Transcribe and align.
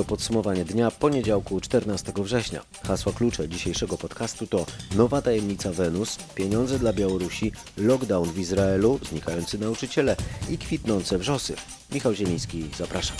To 0.00 0.04
podsumowanie 0.04 0.64
dnia 0.64 0.90
poniedziałku 0.90 1.60
14 1.60 2.12
września. 2.16 2.60
Hasła 2.86 3.12
klucze 3.12 3.48
dzisiejszego 3.48 3.98
podcastu 3.98 4.46
to 4.46 4.66
nowa 4.96 5.22
tajemnica 5.22 5.72
Wenus, 5.72 6.16
pieniądze 6.34 6.78
dla 6.78 6.92
Białorusi, 6.92 7.52
lockdown 7.76 8.28
w 8.28 8.38
Izraelu, 8.38 9.00
znikający 9.08 9.58
nauczyciele 9.58 10.16
i 10.50 10.58
kwitnące 10.58 11.18
wrzosy. 11.18 11.54
Michał 11.92 12.14
Zieliński, 12.14 12.70
zapraszam. 12.78 13.16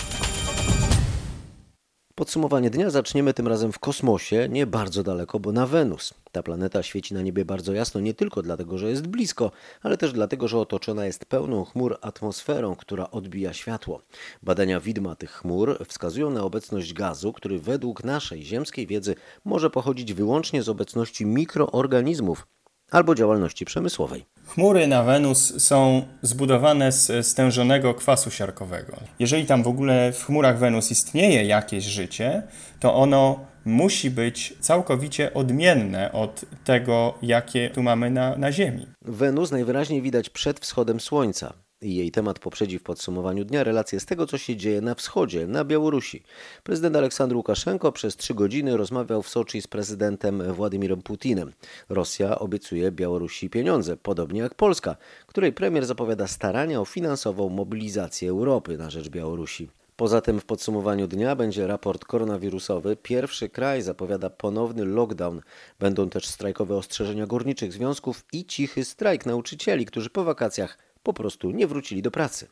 Podsumowanie 2.15 2.69
dnia 2.69 2.89
zaczniemy 2.89 3.33
tym 3.33 3.47
razem 3.47 3.71
w 3.71 3.79
kosmosie, 3.79 4.47
nie 4.49 4.67
bardzo 4.67 5.03
daleko, 5.03 5.39
bo 5.39 5.51
na 5.51 5.67
Wenus. 5.67 6.13
Ta 6.31 6.43
planeta 6.43 6.83
świeci 6.83 7.13
na 7.13 7.21
niebie 7.21 7.45
bardzo 7.45 7.73
jasno 7.73 8.01
nie 8.01 8.13
tylko 8.13 8.41
dlatego, 8.41 8.77
że 8.77 8.89
jest 8.89 9.07
blisko, 9.07 9.51
ale 9.81 9.97
też 9.97 10.13
dlatego, 10.13 10.47
że 10.47 10.59
otoczona 10.59 11.05
jest 11.05 11.25
pełną 11.25 11.65
chmur 11.65 11.97
atmosferą, 12.01 12.75
która 12.75 13.11
odbija 13.11 13.53
światło. 13.53 14.01
Badania 14.43 14.79
widma 14.79 15.15
tych 15.15 15.31
chmur 15.31 15.85
wskazują 15.87 16.29
na 16.29 16.43
obecność 16.43 16.93
gazu, 16.93 17.33
który 17.33 17.59
według 17.59 18.03
naszej 18.03 18.43
ziemskiej 18.43 18.87
wiedzy 18.87 19.15
może 19.45 19.69
pochodzić 19.69 20.13
wyłącznie 20.13 20.63
z 20.63 20.69
obecności 20.69 21.25
mikroorganizmów 21.25 22.47
albo 22.91 23.15
działalności 23.15 23.65
przemysłowej. 23.65 24.25
Chmury 24.47 24.87
na 24.87 25.03
Wenus 25.03 25.63
są 25.63 26.01
zbudowane 26.21 26.91
z 26.91 27.27
stężonego 27.27 27.93
kwasu 27.93 28.31
siarkowego. 28.31 28.97
Jeżeli 29.19 29.45
tam 29.45 29.63
w 29.63 29.67
ogóle 29.67 30.11
w 30.11 30.25
chmurach 30.25 30.59
Wenus 30.59 30.91
istnieje 30.91 31.43
jakieś 31.43 31.83
życie, 31.85 32.43
to 32.79 32.95
ono 32.95 33.39
musi 33.65 34.11
być 34.11 34.53
całkowicie 34.59 35.33
odmienne 35.33 36.11
od 36.11 36.45
tego, 36.63 37.13
jakie 37.21 37.69
tu 37.69 37.83
mamy 37.83 38.11
na, 38.11 38.35
na 38.35 38.51
Ziemi. 38.51 38.87
Wenus 39.01 39.51
najwyraźniej 39.51 40.01
widać 40.01 40.29
przed 40.29 40.59
wschodem 40.59 40.99
Słońca 40.99 41.53
i 41.81 41.95
jej 41.95 42.11
temat 42.11 42.39
poprzedzi 42.39 42.79
w 42.79 42.83
podsumowaniu 42.83 43.45
dnia 43.45 43.63
relacje 43.63 43.99
z 43.99 44.05
tego, 44.05 44.27
co 44.27 44.37
się 44.37 44.55
dzieje 44.55 44.81
na 44.81 44.95
wschodzie, 44.95 45.47
na 45.47 45.65
Białorusi. 45.65 46.23
Prezydent 46.63 46.95
Aleksandr 46.95 47.35
Łukaszenko 47.35 47.91
przez 47.91 48.17
trzy 48.17 48.33
godziny 48.33 48.77
rozmawiał 48.77 49.21
w 49.21 49.29
Soczi 49.29 49.61
z 49.61 49.67
prezydentem 49.67 50.53
Władimirem 50.53 51.01
Putinem. 51.01 51.51
Rosja 51.89 52.39
obiecuje 52.39 52.91
Białorusi 52.91 53.49
pieniądze, 53.49 53.97
podobnie 53.97 54.41
jak 54.41 54.55
Polska, 54.55 54.95
której 55.27 55.53
premier 55.53 55.85
zapowiada 55.85 56.27
starania 56.27 56.81
o 56.81 56.85
finansową 56.85 57.49
mobilizację 57.49 58.29
Europy 58.29 58.77
na 58.77 58.89
rzecz 58.89 59.09
Białorusi. 59.09 59.69
Poza 59.95 60.21
tym 60.21 60.39
w 60.39 60.45
podsumowaniu 60.45 61.07
dnia 61.07 61.35
będzie 61.35 61.67
raport 61.67 62.05
koronawirusowy. 62.05 62.95
Pierwszy 62.95 63.49
kraj 63.49 63.81
zapowiada 63.81 64.29
ponowny 64.29 64.85
lockdown. 64.85 65.41
Będą 65.79 66.09
też 66.09 66.27
strajkowe 66.27 66.75
ostrzeżenia 66.75 67.27
górniczych 67.27 67.73
związków 67.73 68.25
i 68.33 68.45
cichy 68.45 68.85
strajk 68.85 69.25
nauczycieli, 69.25 69.85
którzy 69.85 70.09
po 70.09 70.23
wakacjach 70.23 70.77
po 71.03 71.13
prostu 71.13 71.51
nie 71.51 71.67
wrócili 71.67 72.01
do 72.01 72.11
pracy. 72.11 72.47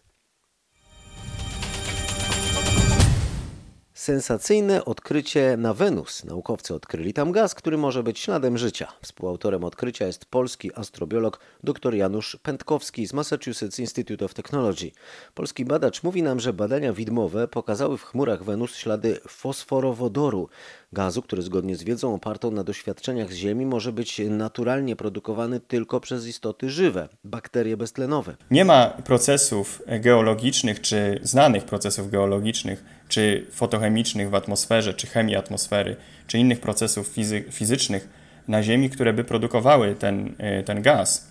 Sensacyjne 3.99 4.85
odkrycie 4.85 5.57
na 5.57 5.73
Wenus. 5.73 6.23
Naukowcy 6.23 6.73
odkryli 6.73 7.13
tam 7.13 7.31
gaz, 7.31 7.55
który 7.55 7.77
może 7.77 8.03
być 8.03 8.19
śladem 8.19 8.57
życia. 8.57 8.87
Współautorem 9.01 9.63
odkrycia 9.63 10.07
jest 10.07 10.25
polski 10.25 10.71
astrobiolog 10.75 11.39
dr 11.63 11.95
Janusz 11.95 12.37
Pętkowski 12.43 13.07
z 13.07 13.13
Massachusetts 13.13 13.79
Institute 13.79 14.25
of 14.25 14.33
Technology. 14.33 14.91
Polski 15.33 15.65
badacz 15.65 16.03
mówi 16.03 16.23
nam, 16.23 16.39
że 16.39 16.53
badania 16.53 16.93
widmowe 16.93 17.47
pokazały 17.47 17.97
w 17.97 18.03
chmurach 18.03 18.43
Wenus 18.43 18.75
ślady 18.75 19.19
fosforowodoru, 19.27 20.49
gazu, 20.93 21.21
który 21.21 21.41
zgodnie 21.41 21.75
z 21.75 21.83
wiedzą 21.83 22.13
opartą 22.13 22.51
na 22.51 22.63
doświadczeniach 22.63 23.33
z 23.33 23.35
Ziemi 23.35 23.65
może 23.65 23.91
być 23.93 24.21
naturalnie 24.29 24.95
produkowany 24.95 25.59
tylko 25.59 25.99
przez 25.99 26.27
istoty 26.27 26.69
żywe, 26.69 27.09
bakterie 27.23 27.77
beztlenowe. 27.77 28.35
Nie 28.51 28.65
ma 28.65 28.89
procesów 28.89 29.81
geologicznych 29.99 30.81
czy 30.81 31.19
znanych 31.23 31.65
procesów 31.65 32.11
geologicznych 32.11 32.98
czy 33.09 33.45
fotochemicznych 33.51 34.29
w 34.29 34.35
atmosferze, 34.35 34.93
czy 34.93 35.07
chemii 35.07 35.35
atmosfery, 35.35 35.95
czy 36.27 36.37
innych 36.37 36.59
procesów 36.59 37.07
fizy 37.07 37.43
fizycznych 37.51 38.09
na 38.47 38.63
Ziemi, 38.63 38.89
które 38.89 39.13
by 39.13 39.23
produkowały 39.23 39.95
ten, 39.95 40.35
e, 40.37 40.63
ten 40.63 40.81
gaz 40.81 41.28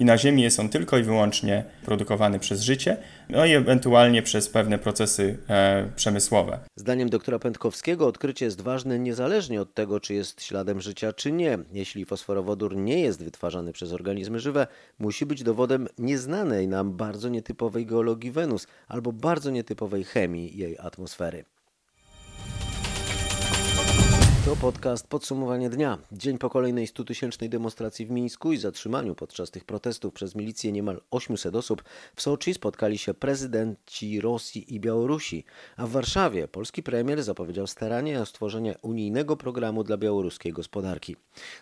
i 0.00 0.04
na 0.04 0.18
Ziemi 0.18 0.42
jest 0.42 0.60
on 0.60 0.68
tylko 0.68 0.98
i 0.98 1.02
wyłącznie 1.02 1.64
produkowany 1.84 2.38
przez 2.38 2.62
życie, 2.62 2.96
no 3.28 3.46
i 3.46 3.52
ewentualnie 3.52 4.22
przez 4.22 4.48
pewne 4.48 4.78
procesy 4.78 5.38
e, 5.48 5.90
przemysłowe. 5.96 6.58
Zdaniem 6.76 7.08
doktora 7.08 7.38
Pętkowskiego 7.38 8.06
odkrycie 8.06 8.44
jest 8.44 8.60
ważne 8.60 8.98
niezależnie 8.98 9.60
od 9.60 9.74
tego, 9.74 10.00
czy 10.00 10.14
jest 10.14 10.42
śladem 10.42 10.80
życia, 10.80 11.12
czy 11.12 11.32
nie. 11.32 11.58
Jeśli 11.72 12.04
fosforowodór 12.04 12.76
nie 12.76 13.00
jest 13.00 13.24
wytwarzany 13.24 13.72
przez 13.72 13.92
organizmy 13.92 14.40
żywe, 14.40 14.66
musi 14.98 15.26
być 15.26 15.42
dowodem 15.42 15.88
nieznanej 15.98 16.68
nam 16.68 16.92
bardzo 16.96 17.28
nietypowej 17.28 17.86
geologii 17.86 18.30
Wenus 18.30 18.66
albo 18.88 19.12
bardzo 19.12 19.50
nietypowej 19.50 20.04
chemii 20.04 20.58
jej 20.58 20.78
atmosfery. 20.78 21.44
To 24.46 24.56
podcast 24.56 25.06
Podsumowanie 25.08 25.70
dnia. 25.70 25.98
Dzień 26.12 26.38
po 26.38 26.50
kolejnej 26.50 26.86
100-tysięcznej 26.86 27.48
demonstracji 27.48 28.06
w 28.06 28.10
Mińsku 28.10 28.52
i 28.52 28.56
zatrzymaniu 28.56 29.14
podczas 29.14 29.50
tych 29.50 29.64
protestów 29.64 30.14
przez 30.14 30.34
milicję 30.34 30.72
niemal 30.72 31.00
800 31.10 31.56
osób 31.56 31.84
w 32.16 32.22
Soczi 32.22 32.54
spotkali 32.54 32.98
się 32.98 33.14
prezydenci 33.14 34.20
Rosji 34.20 34.74
i 34.74 34.80
Białorusi, 34.80 35.44
a 35.76 35.86
w 35.86 35.90
Warszawie 35.90 36.48
polski 36.48 36.82
premier 36.82 37.22
zapowiedział 37.22 37.66
staranie 37.66 38.20
o 38.20 38.26
stworzenie 38.26 38.74
unijnego 38.82 39.36
programu 39.36 39.84
dla 39.84 39.96
białoruskiej 39.96 40.52
gospodarki. 40.52 41.16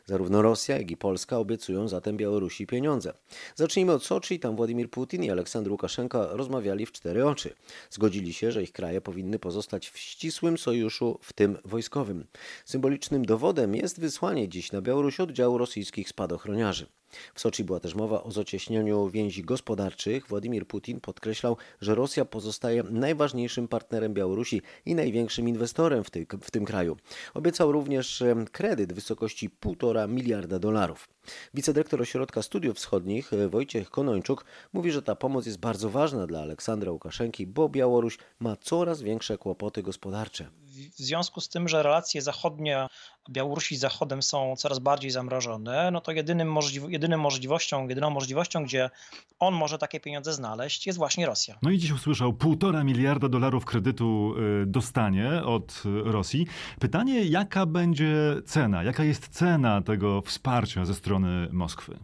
Zarówno 0.07 0.43
Rosja, 0.43 0.79
jak 0.79 0.91
i 0.91 0.97
Polska 0.97 1.39
obiecują 1.39 1.89
zatem 1.89 2.17
Białorusi 2.17 2.67
pieniądze. 2.67 3.13
Zacznijmy 3.55 3.93
od 3.93 4.05
Soczi. 4.05 4.41
Tam 4.41 4.57
Władimir 4.57 4.91
Putin 4.91 5.25
i 5.25 5.31
Aleksandr 5.31 5.71
Łukaszenka 5.71 6.27
rozmawiali 6.31 6.87
w 6.87 6.93
cztery 6.93 7.27
oczy. 7.27 7.55
Zgodzili 7.91 8.33
się, 8.33 8.53
że 8.53 8.63
ich 8.63 8.73
kraje 8.73 9.01
powinny 9.01 9.39
pozostać 9.39 9.91
w 9.91 9.99
ścisłym 9.99 10.59
sojuszu, 10.59 11.19
w 11.23 11.33
tym 11.33 11.59
wojskowym. 11.65 12.27
Symbolicznym 12.75 13.25
dowodem 13.25 13.75
jest 13.75 14.01
wysłanie 14.01 14.49
dziś 14.49 14.73
na 14.73 14.83
Białoruś 14.83 15.21
oddziału 15.21 15.59
rosyjskich 15.59 16.09
spadochroniarzy. 16.09 16.87
W 17.35 17.41
Soczi 17.41 17.65
była 17.65 17.81
też 17.81 17.95
mowa 17.95 18.23
o 18.23 18.31
zacieśnianiu 18.31 19.09
więzi 19.09 19.43
gospodarczych. 19.43 20.29
Władimir 20.29 20.67
Putin 20.67 21.01
podkreślał, 21.01 21.57
że 21.81 21.95
Rosja 21.95 22.25
pozostaje 22.25 22.83
najważniejszym 22.83 23.69
partnerem 23.69 24.15
Białorusi 24.15 24.63
i 24.87 24.95
największym 24.95 25.49
inwestorem 25.49 26.05
w, 26.05 26.11
ty, 26.11 26.27
w 26.43 26.51
tym 26.51 26.65
kraju. 26.65 26.97
Obiecał 27.35 27.73
również 27.73 28.23
kredyt 28.53 28.93
w 28.93 28.95
wysokości 28.95 29.51
1,5 29.51 30.09
miliarda 30.09 30.59
dolarów. 30.59 31.09
Wicedyrektor 31.55 32.03
Ośrodka 32.03 32.43
Studiów 32.43 32.77
Wschodnich 32.77 33.31
Wojciech 33.49 33.91
Konończuk 33.91 34.45
mówi, 34.73 34.93
że 34.93 35.03
ta 35.03 35.15
pomoc 35.15 35.47
jest 35.47 35.59
bardzo 35.59 35.91
ważna 35.91 36.27
dla 36.27 36.41
Aleksandra 36.41 36.93
Łukaszenki, 36.93 37.47
bo 37.47 37.69
Białoruś 37.69 38.19
ma 38.41 38.57
coraz 38.57 39.03
większe 39.03 39.39
kłopoty 39.39 39.83
gospodarcze 39.83 40.51
w 40.75 41.03
związku 41.03 41.41
z 41.41 41.49
tym, 41.49 41.69
że 41.69 41.83
relacje 41.83 42.23
zachodnie 42.23 42.87
Białorusi 43.31 43.77
z 43.77 43.81
Zachodem 43.81 44.23
są 44.23 44.57
coraz 44.57 44.79
bardziej 44.79 45.11
zamrożone, 45.11 45.91
no 45.91 46.01
to 46.01 46.13
jedynym, 46.13 46.53
możliw 46.53 46.85
jedynym 46.89 47.21
możliwością, 47.21 47.89
jedyną 47.89 48.11
możliwością, 48.11 48.65
gdzie 48.65 48.91
on 49.39 49.55
może 49.55 49.79
takie 49.79 50.01
pieniądze 50.01 50.33
znaleźć, 50.33 50.87
jest 50.87 50.99
właśnie 50.99 51.27
Rosja. 51.27 51.59
No 51.63 51.71
i 51.71 51.79
dziś 51.79 51.91
usłyszał, 51.91 52.33
półtora 52.33 52.85
miliarda 52.85 53.29
dolarów 53.29 53.65
kredytu 53.65 54.35
y, 54.63 54.67
dostanie 54.67 55.43
od 55.45 55.83
Rosji. 56.05 56.47
Pytanie, 56.81 57.25
jaka 57.25 57.67
będzie 57.67 58.15
cena, 58.47 58.83
jaka 58.83 59.05
jest 59.05 59.29
cena 59.29 59.83
tego 59.83 60.23
wsparcia 60.23 60.85
ze 60.85 60.95
strony 60.95 61.49
Moskwy? 61.53 61.99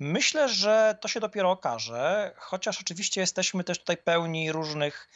Myślę, 0.00 0.48
że 0.48 0.98
to 1.00 1.08
się 1.08 1.20
dopiero 1.20 1.50
okaże, 1.50 2.34
chociaż 2.36 2.80
oczywiście 2.80 3.20
jesteśmy 3.20 3.64
też 3.64 3.78
tutaj 3.78 3.96
pełni 3.96 4.52
różnych 4.52 5.08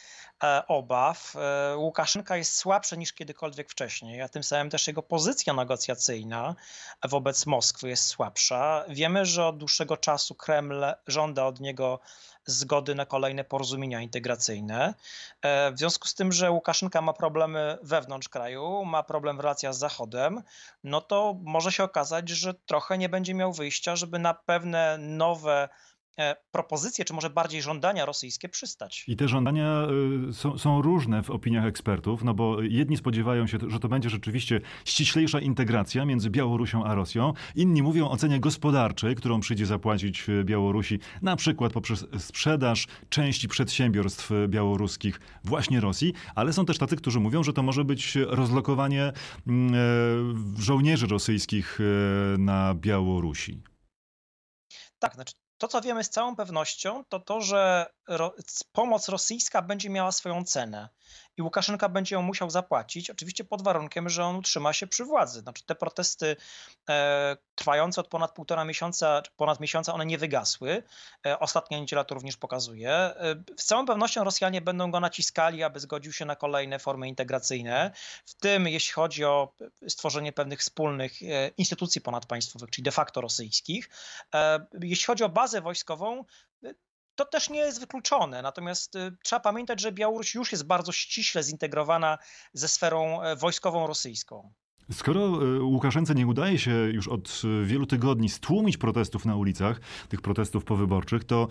obaw. 0.67 1.35
E, 1.35 1.77
Łukaszenka 1.77 2.37
jest 2.37 2.55
słabszy 2.57 2.97
niż 2.97 3.13
kiedykolwiek 3.13 3.69
wcześniej, 3.69 4.21
a 4.21 4.29
tym 4.29 4.43
samym 4.43 4.69
też 4.69 4.87
jego 4.87 5.03
pozycja 5.03 5.53
negocjacyjna 5.53 6.55
wobec 7.03 7.45
Moskwy 7.45 7.89
jest 7.89 8.05
słabsza. 8.05 8.85
Wiemy, 8.89 9.25
że 9.25 9.45
od 9.45 9.57
dłuższego 9.57 9.97
czasu 9.97 10.35
Kreml 10.35 10.85
żąda 11.07 11.45
od 11.45 11.59
niego 11.59 11.99
zgody 12.45 12.95
na 12.95 13.05
kolejne 13.05 13.43
porozumienia 13.43 14.01
integracyjne. 14.01 14.93
E, 15.41 15.71
w 15.71 15.77
związku 15.77 16.07
z 16.07 16.13
tym, 16.13 16.31
że 16.31 16.51
Łukaszenka 16.51 17.01
ma 17.01 17.13
problemy 17.13 17.77
wewnątrz 17.81 18.29
kraju, 18.29 18.85
ma 18.85 19.03
problem 19.03 19.37
w 19.37 19.39
relacjach 19.39 19.73
z 19.73 19.77
Zachodem, 19.77 20.43
no 20.83 21.01
to 21.01 21.35
może 21.43 21.71
się 21.71 21.83
okazać, 21.83 22.29
że 22.29 22.53
trochę 22.53 22.97
nie 22.97 23.09
będzie 23.09 23.33
miał 23.33 23.53
wyjścia, 23.53 23.95
żeby 23.95 24.19
na 24.19 24.33
pewne 24.33 24.97
nowe 24.97 25.69
e, 25.69 25.92
propozycje, 26.51 27.05
czy 27.05 27.13
może 27.13 27.29
bardziej 27.29 27.61
żądania 27.61 28.05
rosyjskie 28.05 28.49
przystać. 28.49 29.05
I 29.07 29.15
te 29.15 29.27
żądania 29.27 29.87
y, 30.29 30.33
są, 30.33 30.57
są, 30.57 30.81
różne 30.81 31.23
w 31.23 31.29
opiniach 31.29 31.65
ekspertów, 31.65 32.23
no 32.23 32.33
bo 32.33 32.61
jedni 32.61 32.97
spodziewają 32.97 33.47
się, 33.47 33.57
że 33.67 33.79
to 33.79 33.87
będzie 33.87 34.09
rzeczywiście 34.09 34.61
ściślejsza 34.85 35.39
integracja 35.39 36.05
między 36.05 36.29
Białorusią 36.29 36.85
a 36.85 36.95
Rosją. 36.95 37.33
Inni 37.55 37.83
mówią 37.83 38.09
o 38.09 38.17
cenie 38.17 38.39
gospodarczej, 38.39 39.15
którą 39.15 39.39
przyjdzie 39.39 39.65
zapłacić 39.65 40.29
y, 40.29 40.43
Białorusi, 40.43 40.99
na 41.21 41.35
przykład 41.35 41.73
poprzez 41.73 42.05
sprzedaż 42.19 42.87
części 43.09 43.47
przedsiębiorstw 43.47 44.31
białoruskich 44.47 45.19
właśnie 45.43 45.79
Rosji, 45.79 46.13
ale 46.35 46.53
są 46.53 46.65
też 46.65 46.77
tacy, 46.77 46.95
którzy 46.95 47.19
mówią, 47.19 47.43
że 47.43 47.53
to 47.53 47.63
może 47.63 47.85
być 47.85 48.15
rozlokowanie 48.15 49.11
mm, 49.47 49.73
e, 49.75 50.61
żołnierzy 50.61 51.07
rosyjskich 51.07 51.79
e, 51.79 52.37
na 52.37 52.73
Białorusi. 52.73 53.61
Tak, 54.99 55.13
znaczy 55.13 55.33
to, 55.63 55.67
co 55.67 55.81
wiemy 55.81 56.03
z 56.03 56.09
całą 56.09 56.35
pewnością, 56.35 57.05
to 57.09 57.19
to, 57.19 57.41
że 57.41 57.85
ro 58.07 58.35
pomoc 58.71 59.09
rosyjska 59.09 59.61
będzie 59.61 59.89
miała 59.89 60.11
swoją 60.11 60.43
cenę 60.43 60.89
i 61.37 61.41
Łukaszenka 61.41 61.89
będzie 61.89 62.15
ją 62.15 62.21
musiał 62.21 62.49
zapłacić, 62.49 63.09
oczywiście 63.09 63.43
pod 63.43 63.61
warunkiem, 63.61 64.09
że 64.09 64.25
on 64.25 64.35
utrzyma 64.35 64.73
się 64.73 64.87
przy 64.87 65.05
władzy. 65.05 65.39
Znaczy 65.39 65.65
te 65.65 65.75
protesty 65.75 66.35
e, 66.89 67.37
trwające 67.55 68.01
od 68.01 68.07
ponad 68.07 68.33
półtora 68.33 68.65
miesiąca, 68.65 69.21
ponad 69.37 69.59
miesiąca, 69.59 69.93
one 69.93 70.05
nie 70.05 70.17
wygasły. 70.17 70.83
E, 71.25 71.39
ostatnia 71.39 71.79
niedziela 71.79 72.03
to 72.03 72.15
również 72.15 72.37
pokazuje. 72.37 72.91
E, 72.91 73.35
z 73.57 73.65
całą 73.65 73.85
pewnością 73.85 74.23
Rosjanie 74.23 74.61
będą 74.61 74.91
go 74.91 74.99
naciskali, 74.99 75.63
aby 75.63 75.79
zgodził 75.79 76.13
się 76.13 76.25
na 76.25 76.35
kolejne 76.35 76.79
formy 76.79 77.07
integracyjne, 77.07 77.91
w 78.25 78.35
tym 78.35 78.67
jeśli 78.67 78.93
chodzi 78.93 79.25
o 79.25 79.53
stworzenie 79.87 80.33
pewnych 80.33 80.59
wspólnych 80.59 81.23
e, 81.23 81.47
instytucji 81.57 82.01
ponadpaństwowych, 82.01 82.69
czyli 82.69 82.83
de 82.83 82.91
facto 82.91 83.21
rosyjskich. 83.21 83.89
E, 84.35 84.65
jeśli 84.81 85.05
chodzi 85.05 85.23
o 85.23 85.29
bazę 85.29 85.61
wojskową, 85.61 86.25
to 87.15 87.25
też 87.25 87.49
nie 87.49 87.59
jest 87.59 87.79
wykluczone. 87.79 88.41
Natomiast 88.41 88.95
y, 88.95 89.17
trzeba 89.23 89.39
pamiętać, 89.39 89.81
że 89.81 89.91
Białoruś 89.91 90.35
już 90.35 90.51
jest 90.51 90.65
bardzo 90.65 90.91
ściśle 90.91 91.43
zintegrowana 91.43 92.17
ze 92.53 92.67
sferą 92.67 93.21
e, 93.21 93.35
wojskową 93.35 93.87
rosyjską. 93.87 94.53
Skoro 94.91 95.39
e, 95.57 95.63
Łukaszence 95.63 96.15
nie 96.15 96.27
udaje 96.27 96.59
się 96.59 96.71
już 96.71 97.07
od 97.07 97.41
e, 97.61 97.65
wielu 97.65 97.85
tygodni 97.85 98.29
stłumić 98.29 98.77
protestów 98.77 99.25
na 99.25 99.35
ulicach, 99.35 99.81
tych 100.09 100.21
protestów 100.21 100.63
powyborczych, 100.63 101.23
to 101.23 101.47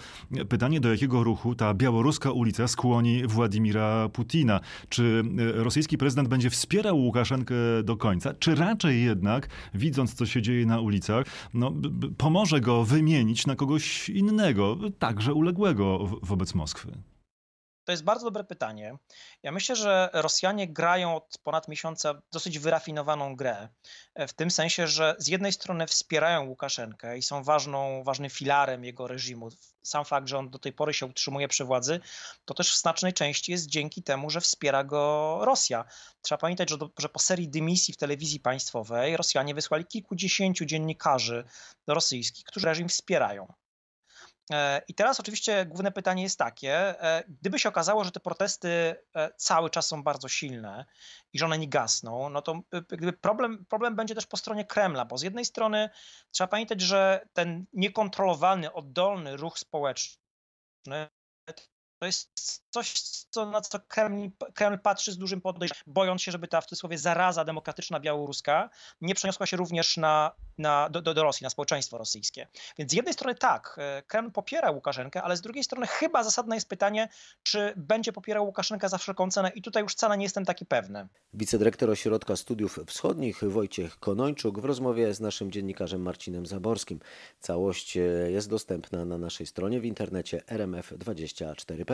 pytanie, 0.48 0.80
do 0.80 0.90
jakiego 0.90 1.24
ruchu 1.24 1.54
ta 1.54 1.74
białoruska 1.74 2.30
ulica 2.30 2.68
skłoni 2.68 3.26
Władimira 3.26 4.08
Putina? 4.08 4.60
Czy 4.88 5.22
e, 5.38 5.62
rosyjski 5.62 5.98
prezydent 5.98 6.28
będzie 6.28 6.50
wspierał 6.50 6.98
Łukaszenkę 6.98 7.54
do 7.84 7.96
końca, 7.96 8.34
czy 8.34 8.54
raczej 8.54 9.04
jednak, 9.04 9.48
widząc 9.74 10.14
co 10.14 10.26
się 10.26 10.42
dzieje 10.42 10.66
na 10.66 10.80
ulicach, 10.80 11.26
no, 11.54 11.72
pomoże 12.18 12.60
go 12.60 12.84
wymienić 12.84 13.46
na 13.46 13.56
kogoś 13.56 14.08
innego, 14.08 14.76
także 14.98 15.34
uległego 15.34 16.08
wobec 16.22 16.54
Moskwy? 16.54 17.11
To 17.84 17.92
jest 17.92 18.04
bardzo 18.04 18.24
dobre 18.24 18.44
pytanie. 18.44 18.96
Ja 19.42 19.52
myślę, 19.52 19.76
że 19.76 20.10
Rosjanie 20.12 20.68
grają 20.68 21.16
od 21.16 21.38
ponad 21.44 21.68
miesiąca 21.68 22.22
dosyć 22.32 22.58
wyrafinowaną 22.58 23.36
grę. 23.36 23.68
E, 24.14 24.28
w 24.28 24.32
tym 24.32 24.50
sensie, 24.50 24.86
że 24.86 25.16
z 25.18 25.28
jednej 25.28 25.52
strony 25.52 25.86
wspierają 25.86 26.48
Łukaszenkę 26.48 27.18
i 27.18 27.22
są 27.22 27.44
ważną, 27.44 28.02
ważnym 28.04 28.30
filarem 28.30 28.84
jego 28.84 29.06
reżimu. 29.06 29.48
Sam 29.82 30.04
fakt, 30.04 30.28
że 30.28 30.38
on 30.38 30.50
do 30.50 30.58
tej 30.58 30.72
pory 30.72 30.94
się 30.94 31.06
utrzymuje 31.06 31.48
przy 31.48 31.64
władzy, 31.64 32.00
to 32.44 32.54
też 32.54 32.72
w 32.72 32.80
znacznej 32.80 33.12
części 33.12 33.52
jest 33.52 33.66
dzięki 33.66 34.02
temu, 34.02 34.30
że 34.30 34.40
wspiera 34.40 34.84
go 34.84 35.38
Rosja. 35.42 35.84
Trzeba 36.22 36.38
pamiętać, 36.38 36.70
że, 36.70 36.78
do, 36.78 36.90
że 36.98 37.08
po 37.08 37.18
serii 37.18 37.48
dymisji 37.48 37.94
w 37.94 37.96
telewizji 37.96 38.40
państwowej 38.40 39.16
Rosjanie 39.16 39.54
wysłali 39.54 39.84
kilkudziesięciu 39.84 40.64
dziennikarzy 40.64 41.44
rosyjskich, 41.86 42.44
którzy 42.44 42.66
reżim 42.66 42.88
wspierają. 42.88 43.52
E, 44.52 44.82
I 44.88 44.94
teraz 44.94 45.20
oczywiście 45.20 45.66
główne 45.66 45.92
pytanie 45.92 46.22
jest 46.22 46.38
takie, 46.38 47.02
e, 47.02 47.24
gdyby 47.28 47.58
się 47.58 47.68
okazało, 47.68 48.04
że 48.04 48.12
te 48.12 48.20
protesty 48.20 48.96
e, 49.14 49.30
cały 49.36 49.70
czas 49.70 49.86
są 49.86 50.02
bardzo 50.02 50.28
silne 50.28 50.84
i 51.32 51.38
że 51.38 51.44
one 51.44 51.58
nie 51.58 51.68
gasną, 51.68 52.28
no 52.28 52.42
to 52.42 52.60
problem, 53.20 53.66
problem 53.68 53.96
będzie 53.96 54.14
też 54.14 54.26
po 54.26 54.36
stronie 54.36 54.64
Kremla, 54.64 55.04
bo 55.04 55.18
z 55.18 55.22
jednej 55.22 55.44
strony 55.44 55.90
trzeba 56.30 56.48
pamiętać, 56.48 56.80
że 56.80 57.26
ten 57.32 57.66
niekontrolowany, 57.72 58.72
oddolny 58.72 59.36
ruch 59.36 59.58
społeczny 59.58 61.08
to 62.02 62.06
jest 62.06 62.62
coś, 62.70 62.92
co, 63.30 63.46
na 63.46 63.60
co 63.60 63.80
Kreml, 63.80 64.30
Kreml 64.54 64.78
patrzy 64.78 65.12
z 65.12 65.18
dużym 65.18 65.40
podejrzeniem, 65.40 65.82
bojąc 65.86 66.22
się, 66.22 66.32
żeby 66.32 66.48
ta 66.48 66.60
w 66.60 66.66
cudzysłowie 66.66 66.98
zaraza 66.98 67.44
demokratyczna 67.44 68.00
białoruska 68.00 68.70
nie 69.00 69.14
przeniosła 69.14 69.46
się 69.46 69.56
również 69.56 69.96
na, 69.96 70.32
na, 70.58 70.88
do, 70.90 71.02
do, 71.02 71.22
Rosji, 71.22 71.44
na 71.44 71.50
społeczeństwo 71.50 71.98
rosyjskie. 71.98 72.48
Więc 72.78 72.90
z 72.90 72.94
jednej 72.94 73.14
strony 73.14 73.34
tak, 73.34 73.76
e, 73.78 74.02
Kreml 74.06 74.30
popiera 74.30 74.70
Łukaszenkę, 74.70 75.22
ale 75.22 75.36
z 75.36 75.40
drugiej 75.40 75.64
strony 75.64 75.86
chyba 75.86 76.24
zasadne 76.24 76.56
jest 76.56 76.68
pytanie, 76.68 77.08
czy 77.42 77.72
będzie 77.76 78.12
popierał 78.12 78.46
Łukaszenkę 78.46 78.88
za 78.88 78.98
wszelką 78.98 79.30
cenę 79.30 79.50
i 79.54 79.62
tutaj 79.62 79.82
już 79.82 79.92
wcale 79.92 80.18
nie 80.18 80.24
jestem 80.24 80.44
taki 80.44 80.66
pewny. 80.66 81.08
Wicedyrektor 81.34 81.90
Ośrodka 81.90 82.36
Studiów 82.36 82.78
Wschodnich 82.86 83.44
Wojciech 83.44 83.98
Konończuk 83.98 84.60
w 84.60 84.64
rozmowie 84.64 85.14
z 85.14 85.20
naszym 85.20 85.52
dziennikarzem 85.52 86.02
Marcinem 86.02 86.46
Zaborskim. 86.46 87.00
Całość 87.40 87.96
e, 87.96 88.00
jest 88.30 88.50
dostępna 88.50 89.04
na 89.04 89.18
naszej 89.18 89.46
stronie 89.46 89.80
w 89.80 89.84
internecie 89.84 90.42
rmf24.pl. 90.48 91.91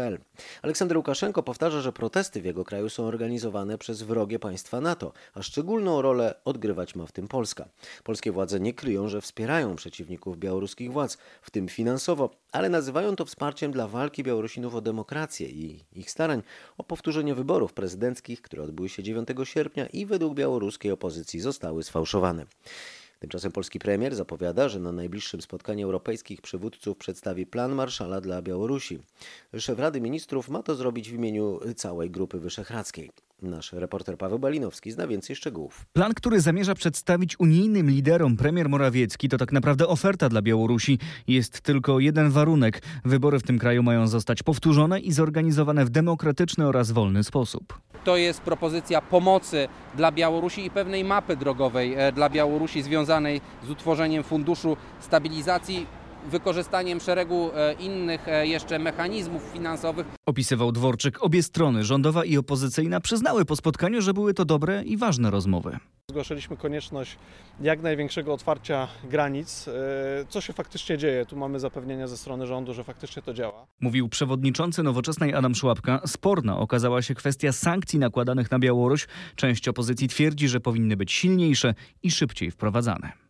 Aleksander 0.62 0.96
Łukaszenko 0.96 1.42
powtarza, 1.42 1.80
że 1.80 1.92
protesty 1.92 2.42
w 2.42 2.44
jego 2.44 2.64
kraju 2.64 2.88
są 2.88 3.04
organizowane 3.04 3.78
przez 3.78 4.02
wrogie 4.02 4.38
państwa 4.38 4.80
NATO, 4.80 5.12
a 5.34 5.42
szczególną 5.42 6.02
rolę 6.02 6.34
odgrywać 6.44 6.94
ma 6.94 7.06
w 7.06 7.12
tym 7.12 7.28
Polska. 7.28 7.68
Polskie 8.04 8.32
władze 8.32 8.60
nie 8.60 8.74
kryją, 8.74 9.08
że 9.08 9.20
wspierają 9.20 9.76
przeciwników 9.76 10.38
białoruskich 10.38 10.92
władz, 10.92 11.18
w 11.42 11.50
tym 11.50 11.68
finansowo, 11.68 12.30
ale 12.52 12.68
nazywają 12.68 13.16
to 13.16 13.24
wsparciem 13.24 13.72
dla 13.72 13.88
walki 13.88 14.22
Białorusinów 14.22 14.74
o 14.74 14.80
demokrację 14.80 15.48
i 15.48 15.84
ich 15.92 16.10
starań 16.10 16.42
o 16.78 16.84
powtórzenie 16.84 17.34
wyborów 17.34 17.72
prezydenckich, 17.72 18.42
które 18.42 18.62
odbyły 18.62 18.88
się 18.88 19.02
9 19.02 19.28
sierpnia 19.44 19.86
i 19.86 20.06
według 20.06 20.34
białoruskiej 20.34 20.90
opozycji 20.90 21.40
zostały 21.40 21.82
sfałszowane. 21.82 22.46
Tymczasem 23.18 23.52
polski 23.52 23.78
premier 23.78 24.14
zapowiada, 24.14 24.68
że 24.68 24.80
na 24.80 24.92
najbliższym 24.92 25.42
spotkaniu 25.42 25.86
europejskich 25.86 26.40
przywódców 26.40 26.96
przedstawi 26.96 27.46
plan 27.46 27.72
Marszala 27.72 28.20
dla 28.20 28.42
Białorusi. 28.42 28.98
Szef 29.58 29.78
Rady 29.78 30.00
Ministrów 30.00 30.48
ma 30.48 30.62
to 30.62 30.74
zrobić 30.74 31.10
w 31.10 31.14
imieniu 31.14 31.60
całej 31.76 32.10
Grupy 32.10 32.40
Wyszehradzkiej. 32.40 33.10
Nasz 33.43 33.73
reporter 33.73 34.19
Paweł 34.19 34.38
Balinowski 34.38 34.90
zna 34.90 35.06
więcej 35.06 35.37
szczegółów. 35.37 35.87
Plan, 35.93 36.14
który 36.14 36.40
zamierza 36.40 36.75
przedstawić 36.75 37.40
unijnym 37.40 37.90
liderom 37.90 38.37
premier 38.37 38.69
Morawiecki, 38.69 39.29
to 39.29 39.38
tak 39.38 39.52
naprawdę 39.52 39.87
oferta 39.87 40.29
dla 40.29 40.43
Białorusi. 40.43 40.99
Jest 41.26 41.61
tylko 41.61 42.00
jeden 42.00 42.31
warunek. 42.31 42.82
Wybory 43.05 43.38
w 43.38 43.43
tym 43.43 43.58
kraju 43.58 43.82
mają 43.82 44.06
zostać 44.06 44.43
powtórzone 44.43 45.00
i 45.00 45.12
zorganizowane 45.12 45.85
w 45.85 45.90
demokratyczny 45.90 46.66
oraz 46.66 46.90
wolny 46.90 47.25
sposób. 47.25 47.80
To 48.04 48.16
jest 48.16 48.40
propozycja 48.40 49.02
pomocy 49.02 49.68
dla 49.95 50.12
Białorusi 50.12 50.64
i 50.64 50.71
pewnej 50.71 51.04
mapy 51.04 51.37
drogowej 51.37 51.95
e, 51.95 52.12
dla 52.12 52.30
Białorusi 52.30 52.83
związanej 52.83 53.40
z 53.66 53.71
utworzeniem 53.71 54.23
Funduszu 54.23 54.76
Stabilizacji 55.00 55.87
wykorzystaniem 56.30 57.00
szeregu 57.00 57.50
e, 57.54 57.72
innych 57.72 58.28
e, 58.28 58.46
jeszcze 58.46 58.78
mechanizmów 58.78 59.42
finansowych. 59.42 60.06
Opisywał 60.26 60.72
Dworczyk. 60.72 61.25
Obie 61.25 61.42
strony, 61.42 61.84
rządowa 61.84 62.25
i 62.25 62.37
opozycyjna, 62.37 63.00
przyznały 63.00 63.44
po 63.44 63.56
spotkaniu, 63.56 64.02
że 64.02 64.14
były 64.14 64.34
to 64.34 64.44
dobre 64.44 64.82
i 64.82 64.96
ważne 64.96 65.30
rozmowy. 65.30 65.78
Zgłaszaliśmy 66.10 66.56
konieczność 66.56 67.16
jak 67.60 67.82
największego 67.82 68.32
otwarcia 68.32 68.88
granic. 69.10 69.68
E, 69.68 69.72
co 70.28 70.40
się 70.40 70.52
faktycznie 70.52 70.98
dzieje? 70.98 71.26
Tu 71.26 71.37
mamy 71.37 71.60
zapewnienia 71.60 72.06
ze 72.06 72.16
strony 72.16 72.46
rządu, 72.46 72.75
że 72.75 72.84
faktycznie 72.84 73.22
to 73.22 73.34
działa. 73.34 73.66
Mówił 73.80 74.08
przewodniczący 74.08 74.82
nowoczesnej 74.82 75.34
Adam 75.34 75.54
Szłapka. 75.54 76.00
Sporna 76.06 76.58
okazała 76.58 77.02
się 77.02 77.14
kwestia 77.14 77.52
sankcji 77.52 77.98
nakładanych 77.98 78.50
na 78.50 78.58
Białoruś. 78.58 79.06
Część 79.37 79.68
opozycji 79.68 80.08
twierdzi, 80.08 80.48
że 80.48 80.60
powinny 80.60 80.96
być 80.96 81.12
silniejsze 81.12 81.75
i 82.02 82.10
szybciej 82.10 82.50
wprowadzane. 82.50 83.27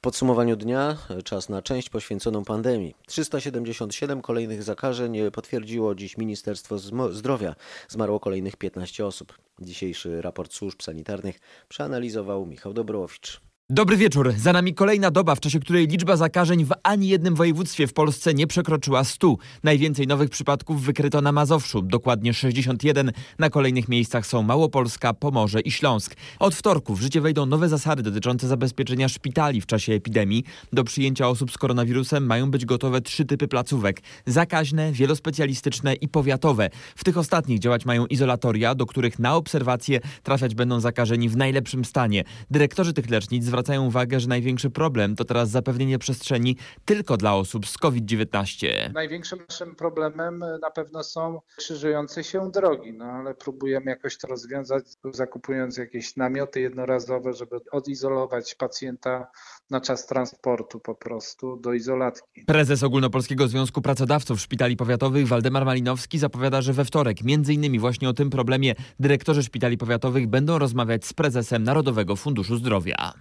W 0.00 0.02
podsumowaniu 0.02 0.56
dnia 0.56 0.96
czas 1.24 1.48
na 1.48 1.62
część 1.62 1.90
poświęconą 1.90 2.44
pandemii. 2.44 2.94
377 3.06 4.22
kolejnych 4.22 4.62
zakażeń 4.62 5.18
potwierdziło 5.32 5.94
dziś 5.94 6.16
Ministerstwo 6.18 6.78
Zdrowia. 7.12 7.54
Zmarło 7.88 8.20
kolejnych 8.20 8.56
15 8.56 9.06
osób. 9.06 9.38
Dzisiejszy 9.58 10.22
raport 10.22 10.52
służb 10.52 10.82
sanitarnych 10.82 11.40
przeanalizował 11.68 12.46
Michał 12.46 12.72
Dobrowicz. 12.72 13.49
Dobry 13.72 13.96
wieczór. 13.96 14.34
Za 14.36 14.52
nami 14.52 14.74
kolejna 14.74 15.10
doba, 15.10 15.34
w 15.34 15.40
czasie 15.40 15.60
której 15.60 15.86
liczba 15.86 16.16
zakażeń 16.16 16.64
w 16.64 16.72
ani 16.82 17.08
jednym 17.08 17.34
województwie 17.34 17.86
w 17.86 17.92
Polsce 17.92 18.34
nie 18.34 18.46
przekroczyła 18.46 19.04
100. 19.04 19.36
Najwięcej 19.62 20.06
nowych 20.06 20.30
przypadków 20.30 20.82
wykryto 20.82 21.20
na 21.20 21.32
Mazowszu, 21.32 21.82
dokładnie 21.82 22.34
61. 22.34 23.12
Na 23.38 23.50
kolejnych 23.50 23.88
miejscach 23.88 24.26
są 24.26 24.42
Małopolska, 24.42 25.14
Pomorze 25.14 25.60
i 25.60 25.70
Śląsk. 25.70 26.14
Od 26.38 26.54
wtorku 26.54 26.94
w 26.94 27.00
życie 27.00 27.20
wejdą 27.20 27.46
nowe 27.46 27.68
zasady 27.68 28.02
dotyczące 28.02 28.48
zabezpieczenia 28.48 29.08
szpitali 29.08 29.60
w 29.60 29.66
czasie 29.66 29.92
epidemii. 29.92 30.44
Do 30.72 30.84
przyjęcia 30.84 31.28
osób 31.28 31.52
z 31.52 31.58
koronawirusem 31.58 32.26
mają 32.26 32.50
być 32.50 32.64
gotowe 32.64 33.00
trzy 33.00 33.24
typy 33.24 33.48
placówek: 33.48 34.00
zakaźne, 34.26 34.92
wielospecjalistyczne 34.92 35.94
i 35.94 36.08
powiatowe. 36.08 36.70
W 36.96 37.04
tych 37.04 37.18
ostatnich 37.18 37.58
działać 37.58 37.84
mają 37.84 38.06
izolatoria, 38.06 38.74
do 38.74 38.86
których 38.86 39.18
na 39.18 39.36
obserwacje 39.36 40.00
trafiać 40.22 40.54
będą 40.54 40.80
zakażeni 40.80 41.28
w 41.28 41.36
najlepszym 41.36 41.84
stanie. 41.84 42.24
Dyrektorzy 42.50 42.92
tych 42.92 43.10
lecznic 43.10 43.44
zwracają 43.44 43.59
zwracają 43.60 43.86
uwagę, 43.86 44.20
że 44.20 44.28
największy 44.28 44.70
problem 44.70 45.16
to 45.16 45.24
teraz 45.24 45.50
zapewnienie 45.50 45.98
przestrzeni 45.98 46.56
tylko 46.84 47.16
dla 47.16 47.34
osób 47.34 47.66
z 47.66 47.78
COVID-19. 47.78 48.92
Największym 48.94 49.38
naszym 49.48 49.74
problemem 49.74 50.44
na 50.62 50.70
pewno 50.70 51.04
są 51.04 51.40
krzyżujące 51.56 52.24
się 52.24 52.50
drogi, 52.50 52.92
no 52.92 53.04
ale 53.04 53.34
próbujemy 53.34 53.90
jakoś 53.90 54.18
to 54.18 54.28
rozwiązać, 54.28 54.84
zakupując 55.12 55.76
jakieś 55.76 56.16
namioty 56.16 56.60
jednorazowe, 56.60 57.32
żeby 57.32 57.56
odizolować 57.72 58.54
pacjenta 58.54 59.26
na 59.70 59.80
czas 59.80 60.06
transportu 60.06 60.80
po 60.80 60.94
prostu 60.94 61.56
do 61.56 61.72
izolatki. 61.72 62.44
Prezes 62.46 62.82
Ogólnopolskiego 62.82 63.48
Związku 63.48 63.82
Pracodawców 63.82 64.40
Szpitali 64.40 64.76
Powiatowych 64.76 65.28
Waldemar 65.28 65.64
Malinowski 65.64 66.18
zapowiada, 66.18 66.62
że 66.62 66.72
we 66.72 66.84
wtorek 66.84 67.22
między 67.22 67.54
innymi 67.54 67.78
właśnie 67.78 68.08
o 68.08 68.12
tym 68.12 68.30
problemie 68.30 68.74
dyrektorzy 69.00 69.42
szpitali 69.42 69.78
powiatowych 69.78 70.26
będą 70.26 70.58
rozmawiać 70.58 71.06
z 71.06 71.12
prezesem 71.12 71.62
Narodowego 71.62 72.16
Funduszu 72.16 72.56
Zdrowia. 72.56 73.12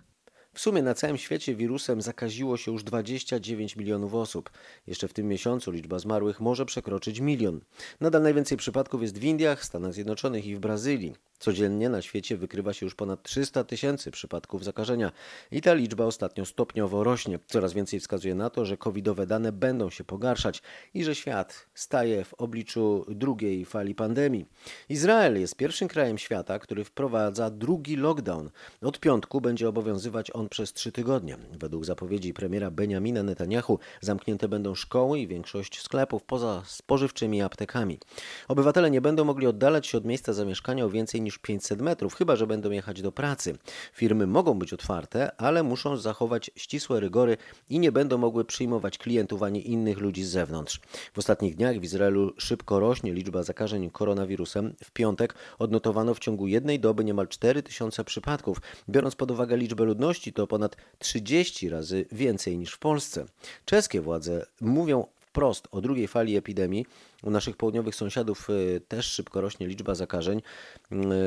W 0.60 0.62
sumie 0.62 0.82
na 0.82 0.94
całym 0.94 1.18
świecie 1.18 1.56
wirusem 1.56 2.02
zakaziło 2.02 2.58
się 2.58 2.72
już 2.72 2.84
29 2.84 3.76
milionów 3.76 4.14
osób. 4.14 4.50
Jeszcze 4.88 5.08
w 5.08 5.14
tym 5.14 5.28
miesiącu 5.28 5.72
liczba 5.72 6.00
zmarłych 6.00 6.40
może 6.40 6.66
przekroczyć 6.66 7.20
milion. 7.20 7.62
Nadal 8.00 8.22
najwięcej 8.22 8.58
przypadków 8.58 9.02
jest 9.02 9.20
w 9.20 9.24
Indiach, 9.24 9.66
Stanach 9.66 9.94
Zjednoczonych 9.94 10.46
i 10.46 10.56
w 10.56 10.60
Brazylii. 10.60 11.16
Codziennie 11.40 11.90
na 11.90 12.02
świecie 12.02 12.38
wykrywa 12.38 12.74
się 12.74 12.86
już 12.86 12.96
ponad 12.96 13.24
300 13.24 13.64
tysięcy 13.64 14.12
przypadków 14.12 14.64
zakażenia 14.64 15.12
i 15.52 15.62
ta 15.62 15.74
liczba 15.74 16.06
ostatnio 16.06 16.46
stopniowo 16.46 17.04
rośnie. 17.04 17.40
Coraz 17.48 17.74
więcej 17.74 18.00
wskazuje 18.00 18.36
na 18.36 18.50
to, 18.50 18.66
że 18.66 18.78
covidowe 18.78 19.28
dane 19.28 19.52
będą 19.52 19.90
się 19.90 20.04
pogarszać 20.04 20.62
i 20.94 21.04
że 21.04 21.16
świat 21.16 21.68
staje 21.74 22.24
w 22.26 22.34
obliczu 22.34 23.06
drugiej 23.10 23.66
fali 23.66 23.96
pandemii. 23.96 24.46
Izrael 24.90 25.40
jest 25.40 25.56
pierwszym 25.56 25.88
krajem 25.88 26.18
świata, 26.18 26.60
który 26.60 26.84
wprowadza 26.84 27.50
drugi 27.50 27.96
lockdown. 27.96 28.50
Od 28.82 29.00
piątku 29.00 29.42
będzie 29.42 29.70
obowiązywać 29.70 30.32
on 30.36 30.50
przez 30.50 30.74
trzy 30.74 30.92
tygodnie. 30.92 31.38
Według 31.60 31.86
zapowiedzi 31.86 32.34
premiera 32.34 32.72
Benjamina 32.72 33.24
Netanyahu 33.24 33.80
zamknięte 34.02 34.48
będą 34.48 34.76
szkoły 34.76 35.20
i 35.20 35.28
większość 35.28 35.82
sklepów 35.82 36.24
poza 36.24 36.64
spożywczymi 36.66 37.42
aptekami. 37.42 38.00
Obywatele 38.48 38.92
nie 38.92 39.02
będą 39.02 39.26
mogli 39.26 39.48
oddalać 39.48 39.88
się 39.88 39.98
od 39.98 40.06
miejsca 40.06 40.34
zamieszkania 40.34 40.86
o 40.86 40.90
więcej 40.90 41.22
niż 41.22 41.29
500 41.38 41.82
metrów, 41.82 42.16
chyba 42.16 42.36
że 42.36 42.48
będą 42.48 42.72
jechać 42.72 43.02
do 43.02 43.12
pracy. 43.12 43.58
Firmy 43.94 44.28
mogą 44.28 44.60
być 44.60 44.74
otwarte, 44.74 45.42
ale 45.42 45.64
muszą 45.64 45.98
zachować 45.98 46.52
ścisłe 46.56 47.00
rygory 47.00 47.38
i 47.70 47.80
nie 47.80 47.92
będą 47.92 48.18
mogły 48.18 48.46
przyjmować 48.46 48.98
klientów 48.98 49.44
ani 49.44 49.72
innych 49.72 49.98
ludzi 49.98 50.24
z 50.24 50.30
zewnątrz. 50.30 50.80
W 51.14 51.18
ostatnich 51.18 51.56
dniach 51.56 51.80
w 51.80 51.84
Izraelu 51.84 52.34
szybko 52.38 52.80
rośnie 52.80 53.14
liczba 53.14 53.44
zakażeń 53.44 53.90
koronawirusem. 53.90 54.76
W 54.84 54.92
piątek 54.92 55.36
odnotowano 55.60 56.14
w 56.14 56.20
ciągu 56.20 56.48
jednej 56.48 56.80
doby 56.80 57.04
niemal 57.04 57.28
4000 57.28 58.04
przypadków. 58.04 58.62
Biorąc 58.90 59.16
pod 59.16 59.32
uwagę 59.32 59.58
liczbę 59.58 59.84
ludności, 59.84 60.34
to 60.34 60.48
ponad 60.48 60.78
30 61.00 61.70
razy 61.70 62.06
więcej 62.12 62.58
niż 62.58 62.74
w 62.74 62.80
Polsce. 62.80 63.26
Czeskie 63.66 64.02
władze 64.02 64.46
mówią 64.62 65.06
wprost 65.30 65.68
o 65.72 65.82
drugiej 65.82 66.08
fali 66.08 66.38
epidemii. 66.38 66.86
U 67.24 67.30
naszych 67.30 67.58
południowych 67.58 67.96
sąsiadów 67.96 68.50
y, 68.50 68.82
też 68.88 69.06
szybko 69.06 69.42
rośnie 69.42 69.68
liczba 69.68 69.96
zakażeń. 69.96 70.42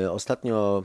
Y, 0.03 0.11
ostatnio 0.11 0.83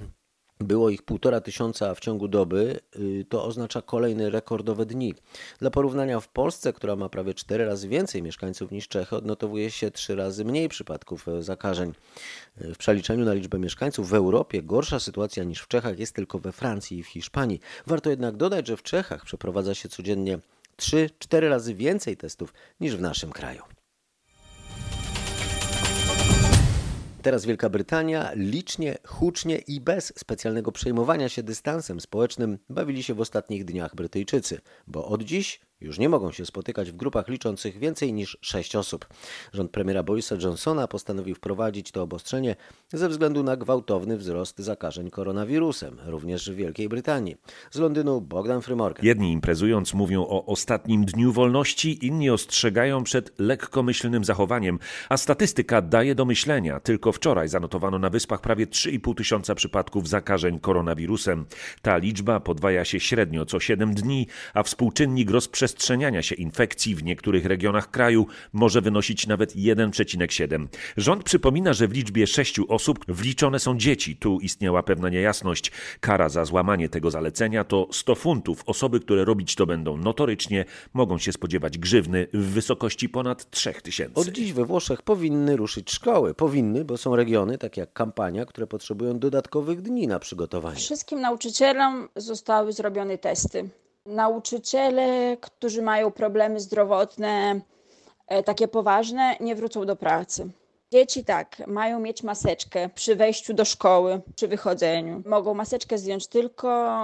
było 0.61 0.91
ich 0.91 1.03
półtora 1.03 1.41
tysiąca 1.41 1.95
w 1.95 2.01
ciągu 2.01 2.29
doby, 2.29 2.81
y, 2.97 3.27
to 3.29 3.45
oznacza 3.45 3.83
kolejne 3.83 4.31
rekordowe 4.31 4.87
dni. 4.87 5.15
Dla 5.59 5.71
porównania 5.71 6.21
w 6.21 6.29
Polsce, 6.29 6.73
która 6.73 6.97
ma 6.97 7.09
prawie 7.09 7.35
cztery 7.35 7.65
razy 7.65 7.89
więcej 7.89 8.23
mieszkańców 8.23 8.71
niż 8.71 8.89
Czechy, 8.89 9.17
odnotowuje 9.17 9.71
się 9.71 9.91
trzy 9.91 10.17
razy 10.17 10.45
mniej 10.45 10.69
przypadków 10.69 11.27
zakażeń. 11.41 11.93
W 12.57 12.77
przeliczeniu 12.77 13.25
na 13.25 13.35
liczbę 13.35 13.59
mieszkańców 13.59 14.09
w 14.09 14.15
Europie 14.15 14.63
gorsza 14.63 15.01
sytuacja 15.01 15.45
niż 15.45 15.61
w 15.61 15.69
Czechach 15.69 15.99
jest 15.99 16.15
tylko 16.15 16.39
we 16.39 16.53
Francji 16.53 16.99
i 16.99 17.03
w 17.03 17.07
Hiszpanii. 17.07 17.61
Warto 17.87 18.11
jednak 18.11 18.37
dodać, 18.37 18.67
że 18.67 18.77
w 18.77 18.83
Czechach 18.83 19.25
przeprowadza 19.25 19.75
się 19.75 19.89
codziennie 19.89 20.39
3-4 20.81 21.49
razy 21.49 21.75
więcej 21.75 22.17
testów 22.17 22.55
niż 22.81 22.97
w 22.97 23.01
naszym 23.01 23.31
kraju. 23.31 23.63
Teraz 27.23 27.47
Wielka 27.47 27.69
Brytania 27.69 28.31
licznie, 28.35 28.99
hucznie 29.05 29.59
i 29.59 29.81
bez 29.81 30.13
specjalnego 30.19 30.73
przejmowania 30.73 31.29
się 31.29 31.43
dystansem 31.43 32.01
społecznym 32.01 32.59
bawili 32.69 33.03
się 33.03 33.15
w 33.15 33.21
ostatnich 33.21 33.65
dniach 33.65 33.95
Brytyjczycy, 33.95 34.61
bo 34.87 35.07
od 35.07 35.23
dziś 35.23 35.61
już 35.81 35.99
nie 35.99 36.09
mogą 36.09 36.33
się 36.33 36.47
spotykać 36.47 36.91
w 36.91 36.97
grupach 36.97 37.29
liczących 37.29 37.79
więcej 37.79 38.13
niż 38.13 38.39
sześć 38.41 38.77
osób. 38.77 39.07
Rząd 39.53 39.71
premiera 39.71 40.03
Borisa 40.03 40.37
Johnsona 40.43 40.89
postanowił 40.89 41.35
wprowadzić 41.35 41.91
to 41.91 42.03
obostrzenie 42.03 42.57
ze 42.93 43.09
względu 43.09 43.43
na 43.43 43.57
gwałtowny 43.57 44.17
wzrost 44.17 44.59
zakażeń 44.59 45.11
koronawirusem, 45.11 45.99
również 46.07 46.51
w 46.51 46.55
Wielkiej 46.55 46.89
Brytanii. 46.89 47.37
Z 47.71 47.79
Londynu 47.79 48.21
Bogdan 48.21 48.63
Frymorgan. 48.63 49.07
Jedni 49.07 49.33
imprezując 49.33 49.95
mówią 49.95 50.23
o 50.23 50.47
ostatnim 50.47 51.05
dniu 51.05 51.33
wolności, 51.33 52.07
inni 52.07 52.31
ostrzegają 52.31 53.05
przed 53.05 53.39
lekkomyślnym 53.39 54.25
zachowaniem, 54.25 54.79
a 55.09 55.17
statystyka 55.17 55.83
daje 55.83 56.15
do 56.15 56.25
myślenia. 56.25 56.81
Tylko 56.81 57.13
wczoraj 57.13 57.49
zanotowano 57.49 57.99
na 57.99 58.11
wyspach 58.11 58.41
prawie 58.41 58.67
3,5 58.67 59.15
tysiąca 59.15 59.55
przypadków 59.55 60.09
zakażeń 60.09 60.61
koronawirusem. 60.61 61.47
Ta 61.83 61.97
liczba 61.97 62.41
podwaja 62.41 62.85
się 62.85 63.01
średnio 63.01 63.47
co 63.47 63.61
7 63.61 63.95
dni, 63.95 64.27
a 64.55 64.63
współczynnik 64.63 65.31
rozprzestrzeniania 65.31 65.68
rozprzestrzeniania 65.69 66.23
się 66.23 66.35
infekcji 66.35 66.95
w 66.95 67.05
niektórych 67.05 67.45
regionach 67.45 67.91
kraju 67.91 68.27
może 68.53 68.81
wynosić 68.81 69.27
nawet 69.27 69.57
1,7. 69.57 70.67
Rząd 70.97 71.25
przypomina, 71.25 71.73
że 71.73 71.89
w 71.89 71.93
liczbie 71.93 72.27
6 72.27 72.61
osób 72.69 73.05
wliczone 73.09 73.59
są 73.59 73.79
dzieci. 73.79 74.17
Tu 74.17 74.41
istniała 74.41 74.83
pewna 74.83 75.09
niejasność. 75.09 75.73
Kara 76.01 76.29
za 76.29 76.45
złamanie 76.45 76.89
tego 76.89 77.11
zalecenia 77.11 77.65
to 77.65 77.89
100 77.93 78.15
funtów. 78.15 78.63
Osoby, 78.67 79.01
które 79.01 79.25
robić 79.25 79.55
to 79.55 79.67
będą 79.67 79.97
notorycznie, 79.97 80.65
mogą 80.95 81.19
się 81.19 81.33
spodziewać 81.33 81.79
grzywny 81.79 82.27
w 82.33 82.45
wysokości 82.53 83.09
ponad 83.09 83.51
3000. 83.51 84.15
Od 84.15 84.29
dziś 84.29 84.53
we 84.53 84.65
Włoszech 84.65 85.03
powinny 85.03 85.57
ruszyć 85.57 85.91
szkoły. 85.91 86.35
Powinny, 86.35 86.85
bo 86.85 86.97
są 86.97 87.17
regiony, 87.17 87.59
takie 87.59 87.81
jak 87.81 87.93
Kampania, 87.93 88.47
które 88.47 88.67
potrzebują 88.67 89.19
dodatkowych 89.19 89.83
dni 89.83 90.07
na 90.07 90.19
przygotowanie. 90.19 90.77
Wszystkim 90.77 91.21
nauczycielom 91.21 92.09
zostały 92.17 92.73
zrobione 92.73 93.19
testy 93.19 93.71
nauczyciele, 94.09 95.37
którzy 95.41 95.83
mają 95.83 96.11
problemy 96.11 96.61
zdrowotne, 96.61 97.61
e, 98.27 98.43
takie 98.43 98.69
poważne, 98.69 99.37
nie 99.41 99.55
wrócą 99.55 99.87
do 99.87 99.97
pracy. 99.97 100.51
Dzieci 100.93 101.25
tak, 101.25 101.67
mają 101.67 102.01
mieć 102.01 102.23
maseczkę 102.23 102.89
przy 102.89 103.17
wejściu 103.17 103.55
do 103.55 103.65
szkoły, 103.65 104.21
przy 104.37 104.49
wychodzeniu. 104.49 105.23
Mogą 105.27 105.55
maseczkę 105.55 105.99
zdjąć 105.99 106.27
tylko 106.27 106.99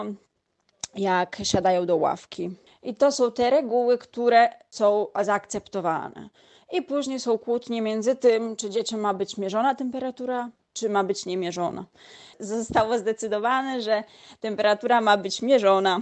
jak 0.95 1.37
siadają 1.43 1.87
do 1.87 1.97
ławki. 1.97 2.51
I 2.83 2.95
to 2.95 3.13
są 3.13 3.33
te 3.33 3.51
reguły, 3.51 3.99
które 3.99 4.49
są 4.71 5.07
zaakceptowane. 5.23 6.29
I 6.73 6.83
później 6.83 7.21
są 7.21 7.39
kłótnie 7.39 7.83
między 7.83 8.17
tym, 8.17 8.57
czy 8.57 8.71
dzieciom 8.71 9.01
ma 9.01 9.15
być 9.15 9.37
mierzona 9.37 9.75
temperatura, 9.75 10.51
czy 10.73 10.89
ma 10.89 11.05
być 11.05 11.27
niemierzona. 11.27 11.85
Zostało 12.41 12.99
zdecydowane, 12.99 13.83
że 13.83 14.05
temperatura 14.41 15.01
ma 15.01 15.17
być 15.17 15.43
mierzona 15.43 16.01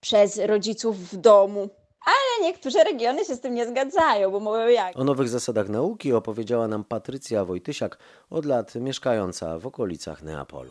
przez 0.00 0.38
rodziców 0.38 1.10
w 1.12 1.16
domu. 1.16 1.68
Ale 2.06 2.46
niektóre 2.46 2.84
regiony 2.84 3.24
się 3.24 3.34
z 3.36 3.40
tym 3.40 3.54
nie 3.54 3.66
zgadzają, 3.66 4.30
bo 4.30 4.40
mówią 4.40 4.68
jak. 4.68 4.98
O 4.98 5.04
nowych 5.04 5.28
zasadach 5.28 5.68
nauki 5.68 6.12
opowiedziała 6.12 6.68
nam 6.68 6.84
Patrycja 6.84 7.44
Wojtysiak, 7.44 7.98
od 8.30 8.44
lat 8.44 8.74
mieszkająca 8.74 9.58
w 9.58 9.66
okolicach 9.66 10.22
Neapolu. 10.22 10.70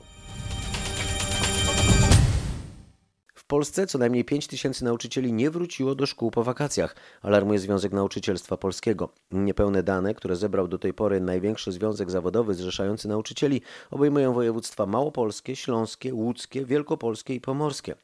W 3.36 3.46
Polsce 3.50 3.88
co 3.88 3.98
najmniej 3.98 4.25
5 4.25 4.48
tysięcy 4.48 4.86
nauczycieli 4.86 5.34
nie 5.34 5.51
wróciło 5.51 5.96
do 5.96 6.05
szkół 6.05 6.31
po 6.31 6.43
wakacjach, 6.43 6.96
alarmuje 7.22 7.60
Związek 7.60 7.91
Nauczycielstwa 7.93 8.57
Polskiego. 8.57 9.10
Niepełne 9.31 9.84
dane, 9.84 10.13
które 10.13 10.36
zebrał 10.36 10.67
do 10.67 10.77
tej 10.77 10.93
pory 10.93 11.22
największy 11.22 11.72
związek 11.72 12.12
zawodowy 12.12 12.53
zrzeszający 12.53 13.07
nauczycieli, 13.07 13.62
obejmują 13.91 14.34
województwa 14.34 14.86
małopolskie, 14.86 15.55
śląskie, 15.55 16.13
łódzkie, 16.13 16.65
wielkopolskie 16.65 17.36
i 17.36 17.41
pomorskie. 17.41 17.96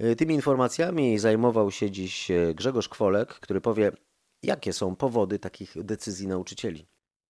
Y, 0.00 0.16
tymi 0.16 0.34
informacjami 0.34 1.18
zajmował 1.18 1.70
się 1.70 1.90
dziś 1.90 2.30
y, 2.30 2.54
Grzegorz 2.54 2.88
Kwolek, 2.88 3.28
który 3.28 3.60
powie, 3.60 3.92
jakie 4.42 4.72
są 4.72 4.96
powody 4.96 5.38
takich 5.38 5.84
decyzji 5.84 6.28
nauczycieli. 6.28 6.86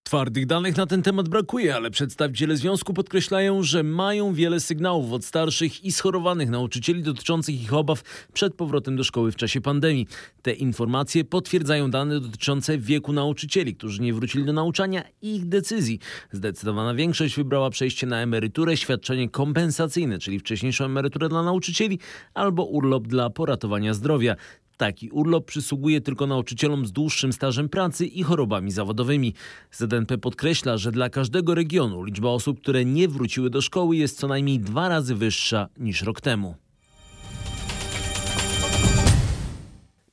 Twardych 0.07 0.47
danych 0.47 0.77
na 0.77 0.87
ten 0.87 1.03
temat 1.03 1.29
brakuje, 1.29 1.75
ale 1.75 1.91
przedstawiciele 1.91 2.57
związku 2.57 2.95
podkreślają, 2.95 3.63
że 3.63 3.83
mają 3.83 4.35
wiele 4.35 4.61
sygnałów 4.61 5.13
od 5.13 5.25
starszych 5.25 5.85
i 5.85 5.93
schorowanych 5.93 6.51
nauczycieli 6.51 7.03
dotyczących 7.03 7.63
ich 7.63 7.75
obaw 7.75 8.03
przed 8.33 8.55
powrotem 8.55 8.97
do 8.97 9.05
szkoły 9.05 9.33
w 9.33 9.37
czasie 9.37 9.61
pandemii. 9.61 10.07
Te 10.43 10.53
informacje 10.53 11.25
potwierdzają 11.25 11.91
dane 11.91 12.21
dotyczące 12.21 12.79
wieku 12.79 13.13
nauczycieli, 13.13 13.75
którzy 13.75 14.03
nie 14.03 14.15
wrócili 14.15 14.45
do 14.45 14.53
nauczania 14.53 15.03
i 15.23 15.37
ich 15.37 15.49
decyzji. 15.49 15.99
Zdecydowana 16.33 16.95
większość 16.95 17.37
wybrała 17.37 17.71
przejście 17.71 18.07
na 18.07 18.21
emeryturę, 18.21 18.77
świadczenie 18.77 19.29
kompensacyjne, 19.29 20.19
czyli 20.19 20.39
wcześniejszą 20.39 20.85
emeryturę 20.85 21.29
dla 21.29 21.43
nauczycieli 21.43 21.99
albo 22.35 22.65
urlop 22.65 23.07
dla 23.07 23.31
poratowania 23.31 23.95
zdrowia. 23.95 24.37
Taki 24.77 25.11
urlop 25.11 25.47
przysługuje 25.47 26.01
tylko 26.01 26.27
nauczycielom 26.27 26.87
z 26.87 26.93
dłuższym 26.93 27.33
stażem 27.33 27.69
pracy 27.69 28.07
i 28.07 28.23
chorobami 28.23 28.71
zawodowymi. 28.71 29.35
ZNP 29.73 30.19
podkreśla, 30.19 30.77
że 30.77 30.93
dla 30.93 31.11
każdego 31.11 31.55
regionu 31.55 32.05
liczba 32.05 32.29
osób, 32.29 32.61
które 32.61 32.85
nie 32.85 33.09
wróciły 33.09 33.51
do 33.51 33.63
szkoły 33.63 33.97
jest 33.97 34.19
co 34.19 34.29
najmniej 34.29 34.59
dwa 34.59 34.89
razy 34.89 35.15
wyższa 35.15 35.69
niż 35.79 36.03
rok 36.03 36.21
temu. 36.21 36.66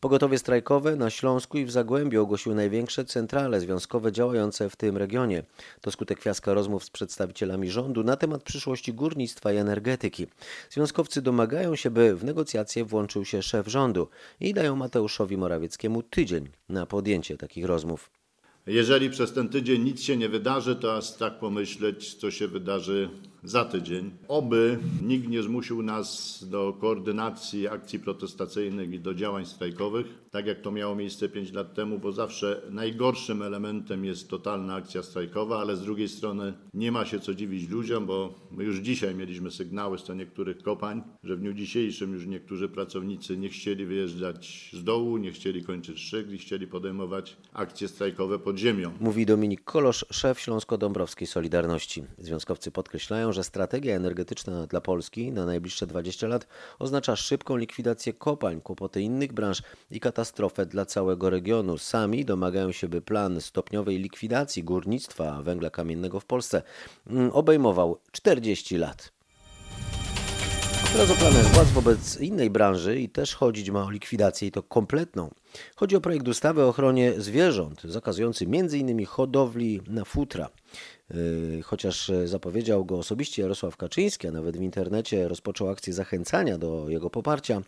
Pogotowie 0.03 0.37
strajkowe 0.37 0.95
na 0.95 1.09
Śląsku 1.09 1.57
i 1.57 1.65
w 1.65 1.71
Zagłębiu 1.71 2.21
ogłosiły 2.21 2.55
największe 2.55 3.05
centrale 3.05 3.59
związkowe 3.59 4.11
działające 4.11 4.69
w 4.69 4.75
tym 4.75 4.97
regionie. 4.97 5.43
To 5.81 5.91
skutek 5.91 6.21
fiaska 6.21 6.53
rozmów 6.53 6.83
z 6.83 6.89
przedstawicielami 6.89 7.71
rządu 7.71 8.03
na 8.03 8.17
temat 8.17 8.43
przyszłości 8.43 8.93
górnictwa 8.93 9.53
i 9.53 9.57
energetyki. 9.57 10.27
Związkowcy 10.69 11.21
domagają 11.21 11.75
się, 11.75 11.91
by 11.91 12.15
w 12.15 12.23
negocjacje 12.23 12.85
włączył 12.85 13.25
się 13.25 13.41
szef 13.41 13.67
rządu 13.67 14.07
i 14.39 14.53
dają 14.53 14.75
Mateuszowi 14.75 15.37
Morawieckiemu 15.37 16.03
tydzień 16.03 16.49
na 16.69 16.85
podjęcie 16.85 17.37
takich 17.37 17.65
rozmów. 17.65 18.09
Jeżeli 18.67 19.09
przez 19.09 19.33
ten 19.33 19.49
tydzień 19.49 19.83
nic 19.83 20.01
się 20.01 20.17
nie 20.17 20.29
wydarzy, 20.29 20.75
to 20.75 20.97
aż 20.97 21.11
tak 21.11 21.39
pomyśleć, 21.39 22.13
co 22.13 22.31
się 22.31 22.47
wydarzy 22.47 23.09
za 23.43 23.65
tydzień. 23.65 24.11
Oby 24.27 24.79
nikt 25.01 25.27
nie 25.27 25.43
zmusił 25.43 25.83
nas 25.83 26.39
do 26.49 26.73
koordynacji 26.73 27.67
akcji 27.67 27.99
protestacyjnych 27.99 28.93
i 28.93 28.99
do 28.99 29.13
działań 29.13 29.45
strajkowych, 29.45 30.22
tak 30.33 30.45
jak 30.47 30.61
to 30.61 30.71
miało 30.71 30.95
miejsce 30.95 31.29
5 31.29 31.53
lat 31.53 31.73
temu, 31.73 31.99
bo 31.99 32.11
zawsze 32.11 32.61
najgorszym 32.69 33.41
elementem 33.41 34.05
jest 34.05 34.29
totalna 34.29 34.75
akcja 34.75 35.03
strajkowa, 35.03 35.59
ale 35.59 35.75
z 35.75 35.81
drugiej 35.81 36.09
strony 36.09 36.53
nie 36.73 36.91
ma 36.91 37.05
się 37.05 37.19
co 37.19 37.33
dziwić 37.33 37.69
ludziom, 37.69 38.05
bo 38.05 38.33
my 38.51 38.63
już 38.63 38.77
dzisiaj 38.77 39.15
mieliśmy 39.15 39.51
sygnały 39.51 39.99
z 39.99 40.03
co 40.03 40.13
niektórych 40.13 40.63
kopań, 40.63 41.03
że 41.23 41.35
w 41.35 41.39
dniu 41.39 41.53
dzisiejszym 41.53 42.13
już 42.13 42.25
niektórzy 42.25 42.69
pracownicy 42.69 43.37
nie 43.37 43.49
chcieli 43.49 43.85
wyjeżdżać 43.85 44.69
z 44.73 44.83
dołu, 44.83 45.17
nie 45.17 45.31
chcieli 45.31 45.63
kończyć 45.63 45.99
szygli, 45.99 46.37
chcieli 46.37 46.67
podejmować 46.67 47.37
akcje 47.53 47.87
strajkowe 47.87 48.39
pod 48.39 48.57
ziemią. 48.57 48.91
Mówi 48.99 49.25
Dominik 49.25 49.63
Kolosz, 49.63 50.05
szef 50.11 50.39
Śląsko-Dąbrowskiej 50.39 51.27
Solidarności. 51.27 52.03
Związkowcy 52.17 52.71
podkreślają, 52.71 53.33
że 53.33 53.43
strategia 53.43 53.95
energetyczna 53.95 54.67
dla 54.67 54.81
Polski 54.81 55.31
na 55.31 55.45
najbliższe 55.45 55.87
20 55.87 56.27
lat 56.27 56.47
oznacza 56.79 57.15
szybką 57.15 57.57
likwidację 57.57 58.13
kopalń, 58.13 58.61
kłopoty 58.61 59.01
innych 59.01 59.33
branż 59.33 59.61
i 59.91 59.99
katastrofę 60.23 60.65
dla 60.65 60.85
całego 60.85 61.29
regionu. 61.29 61.77
Sami 61.77 62.25
domagają 62.25 62.71
się, 62.71 62.87
by 62.87 63.01
plan 63.01 63.41
stopniowej 63.41 63.97
likwidacji 63.97 64.63
górnictwa 64.63 65.41
węgla 65.41 65.69
kamiennego 65.69 66.19
w 66.19 66.25
Polsce 66.25 66.61
mm, 67.07 67.31
obejmował 67.31 67.99
40 68.11 68.77
lat. 68.77 69.11
Teraz 70.93 71.11
o 71.11 71.15
planach 71.15 71.45
władz 71.45 71.71
wobec 71.71 72.19
innej 72.19 72.49
branży 72.49 72.99
i 72.99 73.09
też 73.09 73.35
chodzić 73.35 73.71
ma 73.71 73.83
o 73.83 73.89
likwidację 73.89 74.47
i 74.47 74.51
to 74.51 74.63
kompletną. 74.63 75.29
Chodzi 75.75 75.95
o 75.95 76.01
projekt 76.01 76.27
ustawy 76.27 76.63
o 76.63 76.67
ochronie 76.67 77.13
zwierząt, 77.17 77.81
zakazujący 77.83 78.45
m.in. 78.45 79.05
hodowli 79.05 79.81
na 79.87 80.05
futra. 80.05 80.49
Yy, 81.09 81.61
chociaż 81.63 82.11
zapowiedział 82.25 82.85
go 82.85 82.97
osobiście 82.97 83.41
Jarosław 83.41 83.77
Kaczyński, 83.77 84.27
a 84.27 84.31
nawet 84.31 84.57
w 84.57 84.61
internecie 84.61 85.27
rozpoczął 85.27 85.69
akcję 85.69 85.93
zachęcania 85.93 86.57
do 86.57 86.89
jego 86.89 87.09
poparcia, 87.09 87.61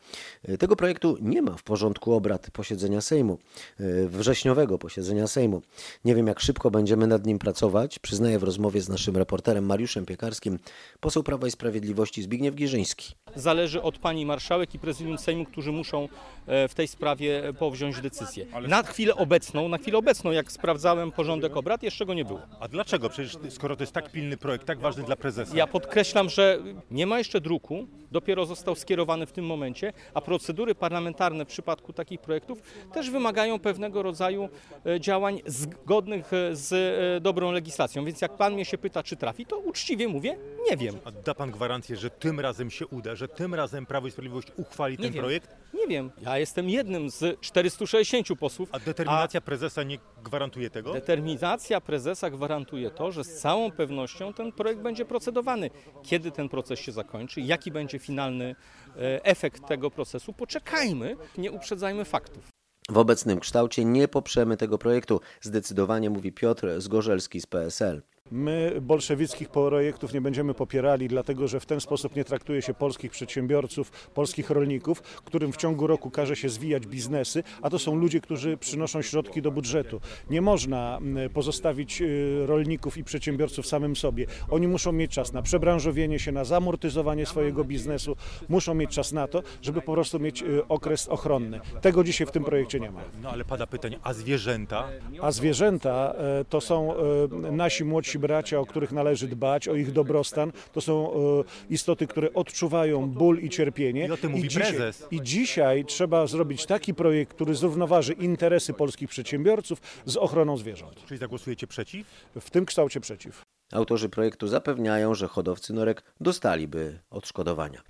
yy, 0.48 0.58
tego 0.58 0.76
projektu 0.76 1.18
nie 1.22 1.42
ma 1.42 1.58
w 1.58 1.64
porządku 1.64 2.14
obrad 2.14 2.52
posiedzenia 2.52 3.02
Sejmu, 3.02 3.38
yy, 3.80 4.10
wrześniowego 4.10 4.78
posiedzenia 4.78 5.28
Sejmu. 5.28 5.62
Nie 6.06 6.16
wiem, 6.16 6.28
jak 6.28 6.40
szybko 6.40 6.72
będziemy 6.72 7.08
nad 7.08 7.26
nim 7.26 7.40
pracować, 7.40 8.00
przyznaję 8.00 8.40
w 8.40 8.44
rozmowie 8.44 8.82
z 8.82 8.90
naszym 8.90 9.18
reporterem 9.18 9.66
Mariuszem 9.66 10.06
Piekarskim, 10.06 10.60
poseł 11.00 11.24
Prawa 11.24 11.48
i 11.48 11.52
Sprawiedliwości 11.52 12.24
Zbigniew 12.24 12.56
Giżyński. 12.56 13.16
Zależy 13.36 13.82
od 13.82 13.98
pani 13.98 14.26
marszałek 14.26 14.76
i 14.76 14.80
prezydium 14.80 15.18
Sejmu, 15.18 15.46
którzy 15.46 15.72
muszą 15.72 16.10
e, 16.48 16.68
w 16.68 16.76
tej 16.76 16.88
sprawie 16.88 17.54
powziąć 17.60 18.02
decyzję. 18.02 18.46
Na 18.68 18.84
chwilę 18.84 19.16
obecną, 19.16 19.70
na 19.70 19.78
chwilę 19.78 19.98
obecną, 19.98 20.32
jak 20.32 20.52
sprawdzałem 20.52 21.12
porządek 21.12 21.58
obrad, 21.58 21.84
jeszcze 21.84 22.06
go 22.06 22.14
nie 22.14 22.26
było. 22.26 22.42
A 22.60 22.68
dlaczego? 22.68 23.10
Przecież 23.10 23.25
skoro 23.50 23.76
to 23.76 23.84
jest 23.84 23.94
tak 23.94 24.12
pilny 24.12 24.38
projekt, 24.38 24.66
tak 24.68 24.80
ważny 24.80 25.04
dla 25.04 25.16
prezesa. 25.16 25.58
Ja 25.58 25.68
podkreślam, 25.68 26.30
że 26.30 26.60
nie 26.92 27.08
ma 27.08 27.18
jeszcze 27.18 27.42
druku, 27.42 27.88
dopiero 28.12 28.46
został 28.46 28.76
skierowany 28.76 29.26
w 29.26 29.32
tym 29.32 29.46
momencie, 29.46 29.94
a 30.14 30.22
procedury 30.22 30.76
parlamentarne 30.76 31.46
w 31.46 31.48
przypadku 31.48 31.94
takich 31.94 32.22
projektów 32.22 32.62
też 32.94 33.10
wymagają 33.10 33.60
pewnego 33.60 34.04
rodzaju 34.04 34.50
e, 34.86 35.00
działań 35.00 35.42
zgodnych 35.46 36.34
e, 36.34 36.56
z 36.56 36.74
e, 36.74 37.22
dobrą 37.22 37.52
legislacją. 37.52 38.06
Więc 38.06 38.22
jak 38.22 38.38
pan 38.38 38.54
mnie 38.54 38.66
się 38.66 38.78
pyta, 38.78 39.04
czy 39.04 39.16
trafi, 39.16 39.46
to 39.46 39.58
uczciwie 39.58 40.08
mówię, 40.08 40.38
nie 40.72 40.78
wiem. 40.78 40.96
A 41.06 41.12
da 41.12 41.34
pan 41.34 41.52
gwarancję, 41.52 41.96
że 41.96 42.10
tym 42.10 42.40
razem 42.40 42.72
się 42.72 42.88
uda, 42.88 43.16
że 43.16 43.28
tym 43.28 43.54
razem 43.56 43.86
Prawo 43.86 44.08
i 44.08 44.12
Sprawiedliwość 44.12 44.48
uchwali 44.58 44.98
Nie 44.98 45.04
ten 45.04 45.14
wiem. 45.14 45.24
projekt? 45.24 45.56
Nie 45.74 45.88
wiem. 45.88 46.12
Ja 46.22 46.38
jestem 46.38 46.70
jednym 46.70 47.10
z 47.10 47.40
460 47.42 48.28
posłów. 48.40 48.70
A 48.72 48.80
determinacja 48.80 49.42
prezesa 49.42 49.84
nie 49.84 49.98
gwarantuje 50.24 50.70
tego? 50.70 50.94
Determinacja 50.94 51.82
prezesa 51.82 52.30
gwarantuje 52.30 52.92
to, 52.92 53.12
że 53.16 53.24
z 53.24 53.42
całą 53.42 53.72
pewnością 53.72 54.34
ten 54.34 54.52
projekt 54.52 54.82
będzie 54.82 55.06
procedowany. 55.06 55.70
Kiedy 56.04 56.32
ten 56.32 56.50
proces 56.50 56.80
się 56.80 56.92
zakończy, 56.92 57.42
jaki 57.42 57.72
będzie 57.72 58.00
finalny 58.00 58.56
e, 58.96 59.26
efekt 59.26 59.68
tego 59.68 59.92
procesu, 59.92 60.34
poczekajmy, 60.34 61.16
nie 61.38 61.52
uprzedzajmy 61.52 62.06
faktów. 62.06 62.48
W 62.90 62.98
obecnym 62.98 63.40
kształcie 63.40 63.86
nie 63.86 64.08
poprzemy 64.08 64.58
tego 64.58 64.78
projektu, 64.78 65.22
zdecydowanie 65.42 66.10
mówi 66.10 66.32
Piotr 66.32 66.68
Zgorzelski 66.82 67.42
z 67.42 67.46
PSL. 67.46 68.02
My 68.32 68.82
bolszewickich 68.82 69.50
projektów 69.50 70.14
nie 70.14 70.22
będziemy 70.22 70.54
popierali, 70.54 71.08
dlatego 71.08 71.48
że 71.48 71.60
w 71.60 71.66
ten 71.66 71.82
sposób 71.82 72.16
nie 72.16 72.24
traktuje 72.24 72.62
się 72.62 72.74
polskich 72.74 73.12
przedsiębiorców, 73.12 74.10
polskich 74.14 74.50
rolników, 74.50 75.02
którym 75.02 75.52
w 75.52 75.58
ciągu 75.58 75.88
roku 75.88 76.10
każe 76.10 76.36
się 76.36 76.50
zwijać 76.50 76.88
biznesy, 76.88 77.44
a 77.62 77.70
to 77.70 77.80
są 77.80 77.96
ludzie, 77.96 78.22
którzy 78.22 78.58
przynoszą 78.58 79.02
środki 79.02 79.42
do 79.42 79.52
budżetu. 79.52 80.02
Nie 80.30 80.42
można 80.42 80.98
mm, 80.98 81.30
pozostawić 81.30 82.02
y, 82.02 82.46
rolników 82.46 82.98
i 82.98 83.04
przedsiębiorców 83.04 83.68
samym 83.68 83.96
sobie. 83.96 84.26
Oni 84.50 84.68
muszą 84.68 84.92
mieć 84.92 85.12
czas 85.12 85.34
na 85.34 85.42
przebranżowienie 85.42 86.20
się, 86.20 86.32
na 86.32 86.44
zamortyzowanie 86.44 87.26
swojego 87.26 87.64
biznesu, 87.64 88.16
muszą 88.50 88.74
mieć 88.74 88.90
czas 88.92 89.12
na 89.12 89.28
to, 89.28 89.44
żeby 89.62 89.82
po 89.82 89.94
prostu 89.94 90.20
mieć 90.20 90.42
y, 90.42 90.68
okres 90.68 91.08
ochronny. 91.08 91.60
Tego 91.82 92.04
dzisiaj 92.04 92.28
w 92.28 92.32
tym 92.32 92.44
projekcie 92.44 92.80
nie 92.80 92.92
ma. 92.92 93.02
No 93.22 93.30
ale 93.30 93.46
pada 93.46 93.68
pytanie, 93.68 94.00
a 94.04 94.14
zwierzęta? 94.14 94.88
A 95.22 95.32
zwierzęta 95.32 96.14
e, 96.18 96.46
to 96.46 96.62
są 96.62 96.94
e, 96.96 97.52
nasi 97.52 97.86
młodsi 97.86 98.15
bracia, 98.20 98.60
o 98.60 98.66
których 98.66 98.92
należy 98.92 99.28
dbać, 99.28 99.68
o 99.68 99.76
ich 99.76 99.92
dobrostan. 99.92 100.52
To 100.74 100.82
są 100.82 101.14
e, 101.14 101.44
istoty, 101.70 102.08
które 102.08 102.34
odczuwają 102.34 103.10
ból 103.10 103.40
i 103.40 103.50
cierpienie. 103.50 104.08
I 104.08 104.12
o 104.12 104.18
tym 104.18 104.32
mówi 104.32 104.48
dzisiaj, 104.48 104.74
prezes. 104.74 105.08
I 105.12 105.22
dzisiaj 105.22 105.86
trzeba 105.86 106.28
zrobić 106.28 106.66
taki 106.66 106.94
projekt, 106.94 107.34
który 107.34 107.56
zrównoważy 107.56 108.14
interesy 108.14 108.74
polskich 108.74 109.10
przedsiębiorców 109.10 109.82
z 110.06 110.18
ochroną 110.18 110.58
zwierząt. 110.58 111.06
Czyli 111.06 111.18
zagłosujecie 111.18 111.68
przeciw? 111.68 112.08
W 112.36 112.50
tym 112.50 112.66
kształcie 112.66 113.00
przeciw. 113.00 113.42
Autorzy 113.72 114.10
projektu 114.10 114.48
zapewniają, 114.48 115.16
że 115.16 115.28
hodowcy 115.28 115.74
norek 115.74 116.04
dostaliby 116.22 117.00
odszkodowania. 117.10 117.82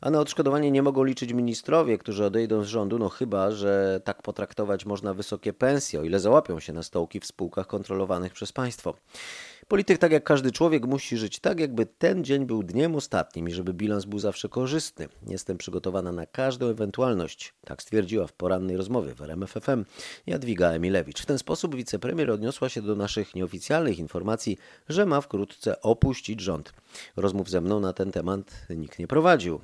A 0.00 0.10
na 0.10 0.20
odszkodowanie 0.20 0.70
nie 0.70 0.82
mogą 0.82 1.04
liczyć 1.04 1.32
ministrowie, 1.32 1.98
którzy 1.98 2.24
odejdą 2.24 2.64
z 2.64 2.66
rządu, 2.66 2.98
no 2.98 3.08
chyba, 3.08 3.50
że 3.50 4.00
tak 4.04 4.22
potraktować 4.22 4.86
można 4.86 5.14
wysokie 5.14 5.52
pensje, 5.52 6.00
o 6.00 6.04
ile 6.04 6.20
załapią 6.20 6.60
się 6.60 6.72
na 6.72 6.82
stołki 6.82 7.20
w 7.20 7.26
spółkach 7.26 7.66
kontrolowanych 7.66 8.32
przez 8.32 8.52
państwo. 8.52 8.94
Polityk, 9.70 9.98
tak 9.98 10.12
jak 10.12 10.24
każdy 10.24 10.52
człowiek, 10.52 10.86
musi 10.86 11.16
żyć 11.16 11.40
tak, 11.40 11.60
jakby 11.60 11.86
ten 11.86 12.24
dzień 12.24 12.46
był 12.46 12.62
dniem 12.62 12.94
ostatnim 12.94 13.48
i 13.48 13.52
żeby 13.52 13.74
bilans 13.74 14.04
był 14.04 14.18
zawsze 14.18 14.48
korzystny. 14.48 15.08
Jestem 15.26 15.58
przygotowana 15.58 16.12
na 16.12 16.26
każdą 16.26 16.66
ewentualność, 16.66 17.54
tak 17.64 17.82
stwierdziła 17.82 18.26
w 18.26 18.32
porannej 18.32 18.76
rozmowie 18.76 19.14
w 19.14 19.22
RMFFM 19.22 19.84
Jadwiga 20.26 20.70
Emilewicz. 20.70 21.22
W 21.22 21.26
ten 21.26 21.38
sposób 21.38 21.76
wicepremier 21.76 22.30
odniosła 22.30 22.68
się 22.68 22.82
do 22.82 22.94
naszych 22.94 23.34
nieoficjalnych 23.34 23.98
informacji, 23.98 24.58
że 24.88 25.06
ma 25.06 25.20
wkrótce 25.20 25.80
opuścić 25.80 26.40
rząd. 26.40 26.72
Rozmów 27.16 27.50
ze 27.50 27.60
mną 27.60 27.80
na 27.80 27.92
ten 27.92 28.12
temat 28.12 28.66
nikt 28.76 28.98
nie 28.98 29.06
prowadził, 29.06 29.60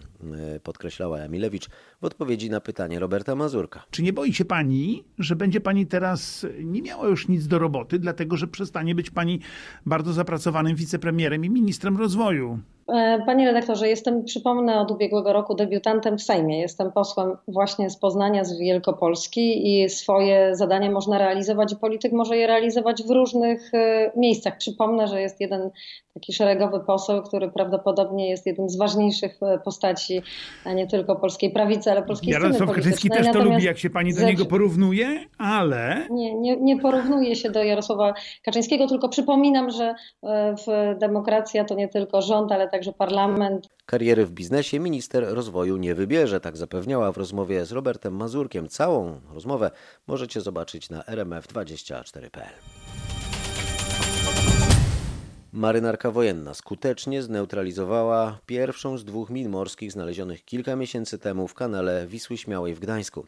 e, 0.57 0.61
podkreślała 0.61 1.19
Emilewicz 1.19 1.69
w 2.01 2.05
odpowiedzi 2.05 2.51
na 2.51 2.61
pytanie 2.61 2.99
Roberta 2.99 3.35
Mazurka. 3.35 3.85
Czy 3.91 4.03
nie 4.03 4.12
boi 4.12 4.33
się 4.35 4.45
pani, 4.45 5.05
że 5.19 5.37
będzie 5.37 5.61
pani 5.61 5.87
teraz 5.87 6.47
nie 6.65 6.83
miała 6.83 7.09
już 7.09 7.29
nic 7.29 7.47
do 7.47 7.59
roboty, 7.59 7.99
dlatego 7.99 8.37
że 8.37 8.47
przestanie 8.47 8.95
być 8.95 9.11
pani 9.11 9.41
bardzo 9.87 10.12
zapracowanym 10.12 10.77
wicepremierem 10.77 11.45
i 11.45 11.51
ministrem 11.51 11.97
rozwoju? 11.97 12.61
E, 12.88 13.22
Panie 13.27 13.46
redaktorze, 13.46 13.88
jestem, 13.88 14.25
przypomnę, 14.25 14.81
od 14.81 14.90
ubiegłego 14.90 15.33
roku 15.33 15.55
debiutantem 15.55 16.18
w 16.18 16.22
Sejmie. 16.22 16.61
Jestem 16.61 16.92
posłem 16.92 17.37
właśnie 17.49 17.90
z 17.90 17.96
Poznania, 17.96 18.44
z 18.44 18.59
Wielkopolski 18.59 19.75
i 19.83 19.88
swoje 19.88 20.57
zadania 20.57 20.90
można 20.90 21.18
realizować 21.18 21.72
i 21.72 21.77
polityk 21.77 22.12
może 22.12 22.37
je 22.37 22.46
realizować 22.46 23.03
w 23.03 23.11
różnych 23.11 23.75
e, 23.75 24.12
miejscach. 24.16 24.57
Przypomnę, 24.59 25.09
że 25.09 25.20
jest 25.20 25.40
jeden 25.40 25.70
taki 26.14 26.33
szeregowy 26.33 26.81
poseł, 26.81 27.22
który 27.22 27.51
prawdopodobnie 27.51 28.31
jest 28.31 28.46
jednym 28.46 28.68
z 28.68 28.77
ważniejszych 28.77 29.38
e, 29.42 29.59
postaci, 29.59 30.22
a 30.64 30.72
nie 30.72 30.87
tylko 30.87 31.16
polskiej 31.16 31.51
prawicy, 31.51 31.90
ale 31.90 32.03
polskiej 32.03 32.33
Jarosław 32.33 32.72
Kaczyński 32.72 33.09
też 33.09 33.18
to 33.18 33.25
Natomiast 33.27 33.51
lubi, 33.51 33.64
jak 33.64 33.79
się 33.79 33.90
pani 33.90 34.14
do 34.14 34.27
niego 34.27 34.44
porównuje, 34.44 35.07
ale 35.38 36.07
nie, 36.11 36.35
nie, 36.35 36.57
nie 36.57 36.81
porównuje 36.81 37.37
się 37.37 37.51
do 37.51 37.64
Jarosława 37.64 38.14
Kaczyńskiego, 38.44 38.87
tylko 38.87 39.09
przypominam, 39.09 39.70
że 39.70 39.94
w 40.66 40.99
demokracja 40.99 41.64
to 41.64 41.75
nie 41.75 41.88
tylko 41.88 42.22
rząd, 42.22 42.53
ale 42.53 42.68
także 42.77 42.93
parlament. 42.93 43.69
Kariery 43.87 44.27
w 44.27 44.33
biznesie 44.33 44.81
minister 44.81 45.25
rozwoju 45.29 45.77
nie 45.77 45.95
wybierze, 45.95 46.41
tak 46.41 46.57
zapewniała 46.57 47.12
w 47.12 47.17
rozmowie 47.17 47.67
z 47.67 47.73
Robertem 47.73 48.17
Mazurkiem. 48.17 48.69
Całą 48.69 49.21
rozmowę 49.35 49.71
możecie 50.07 50.41
zobaczyć 50.41 50.91
na 50.91 51.03
rmf24.pl. 51.03 52.86
Marynarka 55.52 56.11
wojenna 56.11 56.54
skutecznie 56.54 57.22
zneutralizowała 57.22 58.38
pierwszą 58.46 58.98
z 58.98 59.04
dwóch 59.04 59.30
min 59.30 59.48
morskich 59.48 59.92
znalezionych 59.92 60.44
kilka 60.44 60.76
miesięcy 60.76 61.18
temu 61.18 61.48
w 61.48 61.54
kanale 61.54 62.06
Wisły 62.06 62.37
Śmiałej 62.37 62.74
w 62.74 62.80
Gdańsku. 62.80 63.26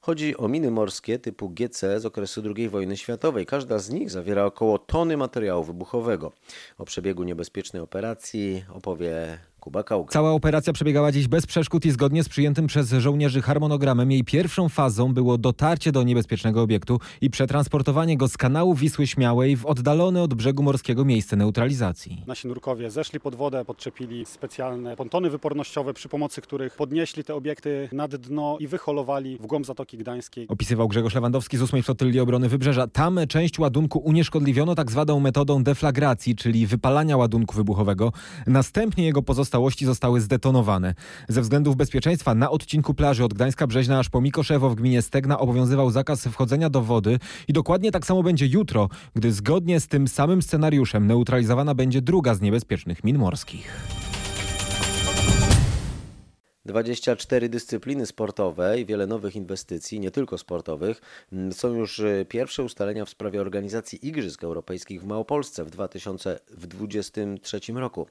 Chodzi 0.00 0.36
o 0.36 0.48
miny 0.48 0.70
morskie 0.70 1.18
typu 1.18 1.48
GC 1.48 2.00
z 2.00 2.06
okresu 2.06 2.42
II 2.56 2.68
wojny 2.68 2.96
światowej. 2.96 3.46
Każda 3.46 3.78
z 3.78 3.90
nich 3.90 4.10
zawiera 4.10 4.44
około 4.44 4.78
tony 4.78 5.16
materiału 5.16 5.64
wybuchowego. 5.64 6.32
O 6.78 6.84
przebiegu 6.84 7.22
niebezpiecznej 7.22 7.82
operacji 7.82 8.64
opowie 8.74 9.38
Kuba 9.66 9.82
Kauga. 9.82 10.12
Cała 10.12 10.30
operacja 10.30 10.72
przebiegała 10.72 11.12
dziś 11.12 11.28
bez 11.28 11.46
przeszkód 11.46 11.84
i 11.84 11.90
zgodnie 11.90 12.24
z 12.24 12.28
przyjętym 12.28 12.66
przez 12.66 12.92
żołnierzy 12.92 13.42
harmonogramem. 13.42 14.10
Jej 14.10 14.24
pierwszą 14.24 14.68
fazą 14.68 15.14
było 15.14 15.38
dotarcie 15.38 15.92
do 15.92 16.02
niebezpiecznego 16.02 16.62
obiektu 16.62 17.00
i 17.20 17.30
przetransportowanie 17.30 18.16
go 18.16 18.28
z 18.28 18.36
kanału 18.36 18.74
Wisły 18.74 19.06
Śmiałej 19.06 19.56
w 19.56 19.66
oddalone 19.66 20.22
od 20.22 20.34
brzegu 20.34 20.62
morskiego 20.62 21.04
miejsce 21.04 21.36
neutralizacji. 21.36 22.22
Nasi 22.26 22.48
nurkowie 22.48 22.90
zeszli 22.90 23.20
pod 23.20 23.34
wodę, 23.34 23.64
podczepili 23.64 24.26
specjalne 24.26 24.96
pontony 24.96 25.30
wypornościowe, 25.30 25.94
przy 25.94 26.08
pomocy 26.08 26.40
których 26.40 26.76
podnieśli 26.76 27.24
te 27.24 27.34
obiekty 27.34 27.88
nad 27.92 28.16
dno 28.16 28.56
i 28.60 28.66
wyholowali 28.66 29.38
w 29.38 29.46
głąb 29.46 29.66
Zatoki 29.66 29.98
Gdańskiej. 29.98 30.48
Opisywał 30.48 30.88
Grzegorz 30.88 31.14
Lewandowski 31.14 31.56
z 31.56 31.62
8 31.62 31.82
Flotylli 31.82 32.20
Obrony 32.20 32.48
Wybrzeża. 32.48 32.86
Tam 32.86 33.20
część 33.28 33.58
ładunku 33.58 33.98
unieszkodliwiono 33.98 34.74
tak 34.74 34.90
zwaną 34.90 35.20
metodą 35.20 35.62
deflagracji, 35.62 36.36
czyli 36.36 36.66
wypalania 36.66 37.16
ładunku 37.16 37.56
wybuchowego. 37.56 38.12
Następnie 38.46 39.04
jego 39.04 39.22
pozostałości 39.56 39.86
zostały 39.86 40.20
zdetonowane. 40.20 40.94
Ze 41.28 41.42
względów 41.42 41.76
bezpieczeństwa 41.76 42.34
na 42.34 42.50
odcinku 42.50 42.94
plaży 42.94 43.24
od 43.24 43.34
Gdańska 43.34 43.66
Brzeźna 43.66 43.98
aż 43.98 44.08
po 44.08 44.20
Mikoszewo 44.20 44.70
w 44.70 44.74
gminie 44.74 45.02
Stegna 45.02 45.38
obowiązywał 45.38 45.90
zakaz 45.90 46.24
wchodzenia 46.24 46.70
do 46.70 46.82
wody 46.82 47.18
i 47.48 47.52
dokładnie 47.52 47.92
tak 47.92 48.06
samo 48.06 48.22
będzie 48.22 48.46
jutro, 48.46 48.88
gdy 49.14 49.32
zgodnie 49.32 49.80
z 49.80 49.86
tym 49.88 50.08
samym 50.08 50.42
scenariuszem 50.42 51.06
neutralizowana 51.06 51.74
będzie 51.74 52.02
druga 52.02 52.34
z 52.34 52.40
niebezpiecznych 52.40 53.04
min 53.04 53.18
morskich. 53.18 54.05
24 56.66 57.48
dyscypliny 57.48 58.06
sportowe 58.06 58.80
i 58.80 58.86
wiele 58.86 59.06
nowych 59.06 59.36
inwestycji, 59.36 60.00
nie 60.00 60.10
tylko 60.10 60.38
sportowych. 60.38 61.00
Są 61.52 61.74
już 61.74 62.02
pierwsze 62.28 62.62
ustalenia 62.62 63.04
w 63.04 63.10
sprawie 63.10 63.40
organizacji 63.40 64.08
Igrzysk 64.08 64.44
Europejskich 64.44 65.02
w 65.02 65.06
Małopolsce 65.06 65.64
w 65.64 65.70
2023 65.70 67.60
roku. 67.74 68.06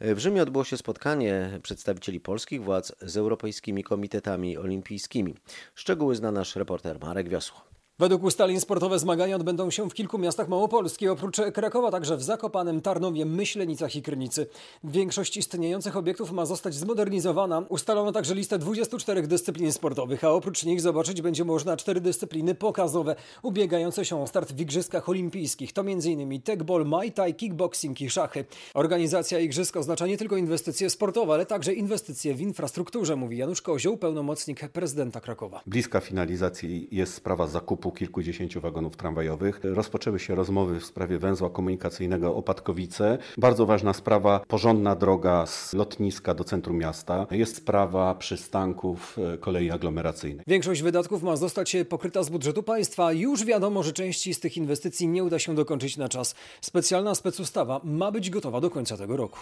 W 0.00 0.18
Rzymie 0.18 0.42
odbyło 0.42 0.64
się 0.64 0.76
spotkanie 0.76 1.60
przedstawicieli 1.62 2.20
polskich 2.20 2.62
władz 2.62 2.92
z 3.00 3.16
europejskimi 3.16 3.84
komitetami 3.84 4.56
olimpijskimi. 4.58 5.34
Szczegóły 5.74 6.16
zna 6.16 6.32
nasz 6.32 6.56
reporter 6.56 7.00
Marek 7.00 7.28
Wiosło. 7.28 7.73
Według 7.98 8.22
ustaleń 8.22 8.60
sportowe 8.60 8.98
zmagania 8.98 9.36
odbędą 9.36 9.70
się 9.70 9.90
w 9.90 9.94
kilku 9.94 10.18
miastach 10.18 10.48
Małopolski, 10.48 11.08
oprócz 11.08 11.36
Krakowa 11.54 11.90
także 11.90 12.16
w 12.16 12.22
Zakopanem, 12.22 12.80
Tarnowie, 12.80 13.24
Myślenicach 13.26 13.96
i 13.96 14.02
Krynicy. 14.02 14.46
Większość 14.84 15.36
istniejących 15.36 15.96
obiektów 15.96 16.32
ma 16.32 16.46
zostać 16.46 16.74
zmodernizowana. 16.74 17.62
Ustalono 17.68 18.12
także 18.12 18.34
listę 18.34 18.58
24 18.58 19.26
dyscyplin 19.26 19.72
sportowych, 19.72 20.24
a 20.24 20.30
oprócz 20.30 20.64
nich 20.64 20.80
zobaczyć 20.80 21.22
będzie 21.22 21.44
można 21.44 21.76
cztery 21.76 22.00
dyscypliny 22.00 22.54
pokazowe, 22.54 23.16
ubiegające 23.42 24.04
się 24.04 24.22
o 24.22 24.26
start 24.26 24.52
w 24.52 24.60
Igrzyskach 24.60 25.08
Olimpijskich. 25.08 25.72
To 25.72 25.80
m.in. 25.80 26.42
tekball, 26.42 26.84
muay 26.84 27.12
thai, 27.12 27.34
kickboxing 27.34 28.00
i 28.00 28.10
szachy. 28.10 28.44
Organizacja 28.74 29.40
Igrzysk 29.40 29.76
oznacza 29.76 30.06
nie 30.06 30.18
tylko 30.18 30.36
inwestycje 30.36 30.90
sportowe, 30.90 31.34
ale 31.34 31.46
także 31.46 31.74
inwestycje 31.74 32.34
w 32.34 32.40
infrastrukturze, 32.40 33.16
mówi 33.16 33.36
Janusz 33.36 33.62
Kozioł, 33.62 33.96
pełnomocnik 33.96 34.68
prezydenta 34.68 35.20
Krakowa. 35.20 35.60
Bliska 35.66 36.00
finalizacji 36.00 36.88
jest 36.90 37.14
sprawa 37.14 37.46
zakupu 37.46 37.83
kilkudziesięciu 37.92 38.60
wagonów 38.60 38.96
tramwajowych. 38.96 39.60
Rozpoczęły 39.62 40.18
się 40.18 40.34
rozmowy 40.34 40.80
w 40.80 40.84
sprawie 40.84 41.18
węzła 41.18 41.50
komunikacyjnego 41.50 42.36
Opatkowice. 42.36 43.18
Bardzo 43.38 43.66
ważna 43.66 43.92
sprawa, 43.92 44.40
porządna 44.48 44.96
droga 44.96 45.46
z 45.46 45.72
lotniska 45.72 46.34
do 46.34 46.44
centrum 46.44 46.78
miasta. 46.78 47.26
Jest 47.30 47.56
sprawa 47.56 48.14
przystanków 48.14 49.18
e, 49.34 49.38
kolei 49.38 49.70
aglomeracyjnej. 49.70 50.44
Większość 50.46 50.82
wydatków 50.82 51.22
ma 51.22 51.36
zostać 51.36 51.76
pokryta 51.88 52.22
z 52.22 52.28
budżetu 52.28 52.62
państwa. 52.62 53.12
Już 53.12 53.44
wiadomo, 53.44 53.82
że 53.82 53.92
części 53.92 54.34
z 54.34 54.40
tych 54.40 54.56
inwestycji 54.56 55.08
nie 55.08 55.24
uda 55.24 55.38
się 55.38 55.54
dokończyć 55.54 55.96
na 55.96 56.08
czas. 56.08 56.34
Specjalna 56.60 57.14
specustawa 57.14 57.80
ma 57.84 58.12
być 58.12 58.30
gotowa 58.30 58.60
do 58.60 58.70
końca 58.70 58.96
tego 58.96 59.16
roku. 59.16 59.38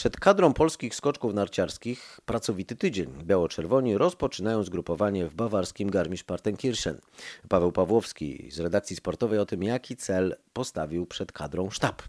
Przed 0.00 0.20
kadrą 0.20 0.52
polskich 0.52 0.94
skoczków 0.94 1.34
narciarskich 1.34 2.20
pracowity 2.24 2.76
tydzień. 2.76 3.10
Biało-czerwoni 3.24 3.98
rozpoczynają 3.98 4.62
zgrupowanie 4.62 5.26
w 5.26 5.34
bawarskim 5.34 5.90
Garmisch-Partenkirchen. 5.90 6.94
Paweł 7.48 7.72
Pawłowski 7.72 8.48
z 8.50 8.60
redakcji 8.60 8.96
sportowej 8.96 9.38
o 9.38 9.46
tym, 9.46 9.62
jaki 9.62 9.96
cel 9.96 10.36
postawił 10.52 11.06
przed 11.06 11.32
kadrą 11.32 11.70
sztab. 11.70 12.02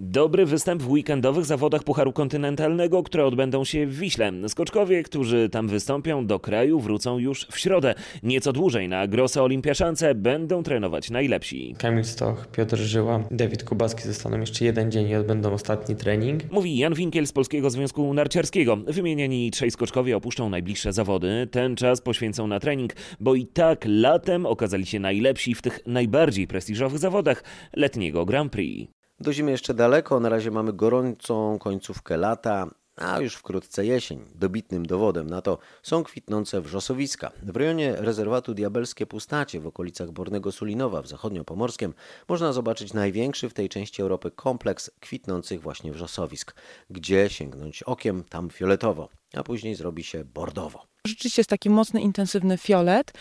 Dobry 0.00 0.46
występ 0.46 0.82
w 0.82 0.90
weekendowych 0.90 1.44
zawodach 1.44 1.84
Pucharu 1.84 2.12
Kontynentalnego, 2.12 3.02
które 3.02 3.24
odbędą 3.24 3.64
się 3.64 3.86
w 3.86 3.98
Wiśle. 3.98 4.32
Skoczkowie, 4.48 5.02
którzy 5.02 5.48
tam 5.48 5.68
wystąpią 5.68 6.26
do 6.26 6.40
kraju, 6.40 6.80
wrócą 6.80 7.18
już 7.18 7.46
w 7.46 7.58
środę. 7.58 7.94
Nieco 8.22 8.52
dłużej 8.52 8.88
na 8.88 9.06
Grosse 9.06 9.42
Olimpiaszance 9.42 10.14
będą 10.14 10.62
trenować 10.62 11.10
najlepsi. 11.10 11.74
Kamil 11.78 12.04
Stoch, 12.04 12.46
Piotr 12.46 12.76
Żyła, 12.76 13.24
Dawid 13.30 13.64
Kubaski 13.64 14.02
zostaną 14.02 14.40
jeszcze 14.40 14.64
jeden 14.64 14.90
dzień 14.90 15.08
i 15.08 15.14
odbędą 15.14 15.52
ostatni 15.52 15.96
trening. 15.96 16.52
Mówi 16.52 16.78
Jan 16.78 16.94
Winkiel 16.94 17.26
z 17.26 17.32
Polskiego 17.32 17.70
Związku 17.70 18.14
Narciarskiego. 18.14 18.76
Wymienieni 18.76 19.50
trzej 19.50 19.70
skoczkowie 19.70 20.16
opuszczą 20.16 20.50
najbliższe 20.50 20.92
zawody. 20.92 21.48
Ten 21.50 21.76
czas 21.76 22.00
poświęcą 22.00 22.46
na 22.46 22.60
trening, 22.60 22.92
bo 23.20 23.34
i 23.34 23.46
tak 23.46 23.84
latem 23.86 24.46
okazali 24.46 24.86
się 24.86 25.00
najlepsi 25.00 25.54
w 25.54 25.62
tych 25.62 25.80
najbardziej 25.86 26.46
prestiżowych 26.46 26.98
zawodach 26.98 27.44
letniego 27.76 28.26
Grand 28.26 28.52
Prix. 28.52 28.97
Do 29.20 29.32
zimy 29.32 29.50
jeszcze 29.50 29.74
daleko, 29.74 30.20
na 30.20 30.28
razie 30.28 30.50
mamy 30.50 30.72
gorącą 30.72 31.58
końcówkę 31.58 32.16
lata, 32.16 32.70
a 32.96 33.20
już 33.20 33.34
wkrótce 33.34 33.86
jesień. 33.86 34.24
Dobitnym 34.34 34.86
dowodem 34.86 35.30
na 35.30 35.42
to 35.42 35.58
są 35.82 36.04
kwitnące 36.04 36.60
wrzosowiska. 36.60 37.32
W 37.42 37.56
rejonie 37.56 37.96
rezerwatu 37.96 38.54
Diabelskie 38.54 39.06
Pustacie 39.06 39.60
w 39.60 39.66
okolicach 39.66 40.10
Bornego 40.10 40.52
Sulinowa 40.52 41.02
w 41.02 41.08
zachodniopomorskiem 41.08 41.94
można 42.28 42.52
zobaczyć 42.52 42.92
największy 42.92 43.48
w 43.48 43.54
tej 43.54 43.68
części 43.68 44.02
Europy 44.02 44.30
kompleks 44.30 44.90
kwitnących 45.00 45.60
właśnie 45.60 45.92
wrzosowisk. 45.92 46.54
Gdzie 46.90 47.28
sięgnąć 47.30 47.82
okiem, 47.82 48.24
tam 48.24 48.50
fioletowo, 48.50 49.08
a 49.34 49.42
później 49.42 49.74
zrobi 49.74 50.04
się 50.04 50.24
bordowo. 50.24 50.87
Rzeczywiście 51.06 51.40
jest 51.40 51.50
taki 51.50 51.70
mocny, 51.70 52.00
intensywny 52.00 52.58
fiolet 52.58 53.12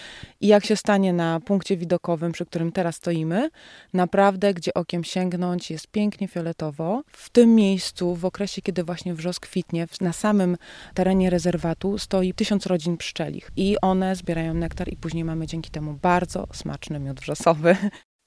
i 0.42 0.48
jak 0.48 0.66
się 0.66 0.76
stanie 0.76 1.13
na 1.13 1.40
punkcie 1.40 1.78
widokowym, 1.78 2.32
przy 2.32 2.46
którym 2.46 2.72
teraz 2.72 2.96
stoimy, 2.96 3.50
naprawdę, 3.94 4.54
gdzie 4.54 4.74
okiem 4.74 5.04
sięgnąć, 5.04 5.72
jest 5.72 5.88
pięknie 5.88 6.28
fioletowo. 6.28 7.04
W 7.12 7.30
tym 7.30 7.56
miejscu, 7.56 8.16
w 8.16 8.26
okresie, 8.26 8.62
kiedy 8.62 8.84
właśnie 8.84 9.13
wrzos 9.13 9.40
kwitnie, 9.40 9.88
na 10.02 10.13
samym 10.13 10.58
terenie 10.94 11.30
rezerwatu 11.30 11.98
stoi 11.98 12.34
tysiąc 12.34 12.66
rodzin 12.66 12.98
pszczelich 12.98 13.52
i 13.56 13.76
one 13.82 14.16
zbierają 14.16 14.54
nektar 14.54 14.90
i 14.90 14.98
później 14.98 15.24
mamy 15.24 15.48
dzięki 15.48 15.72
temu 15.72 15.94
bardzo 15.94 16.48
smaczny 16.54 17.00
miód 17.00 17.20
wrzosowy. 17.20 17.76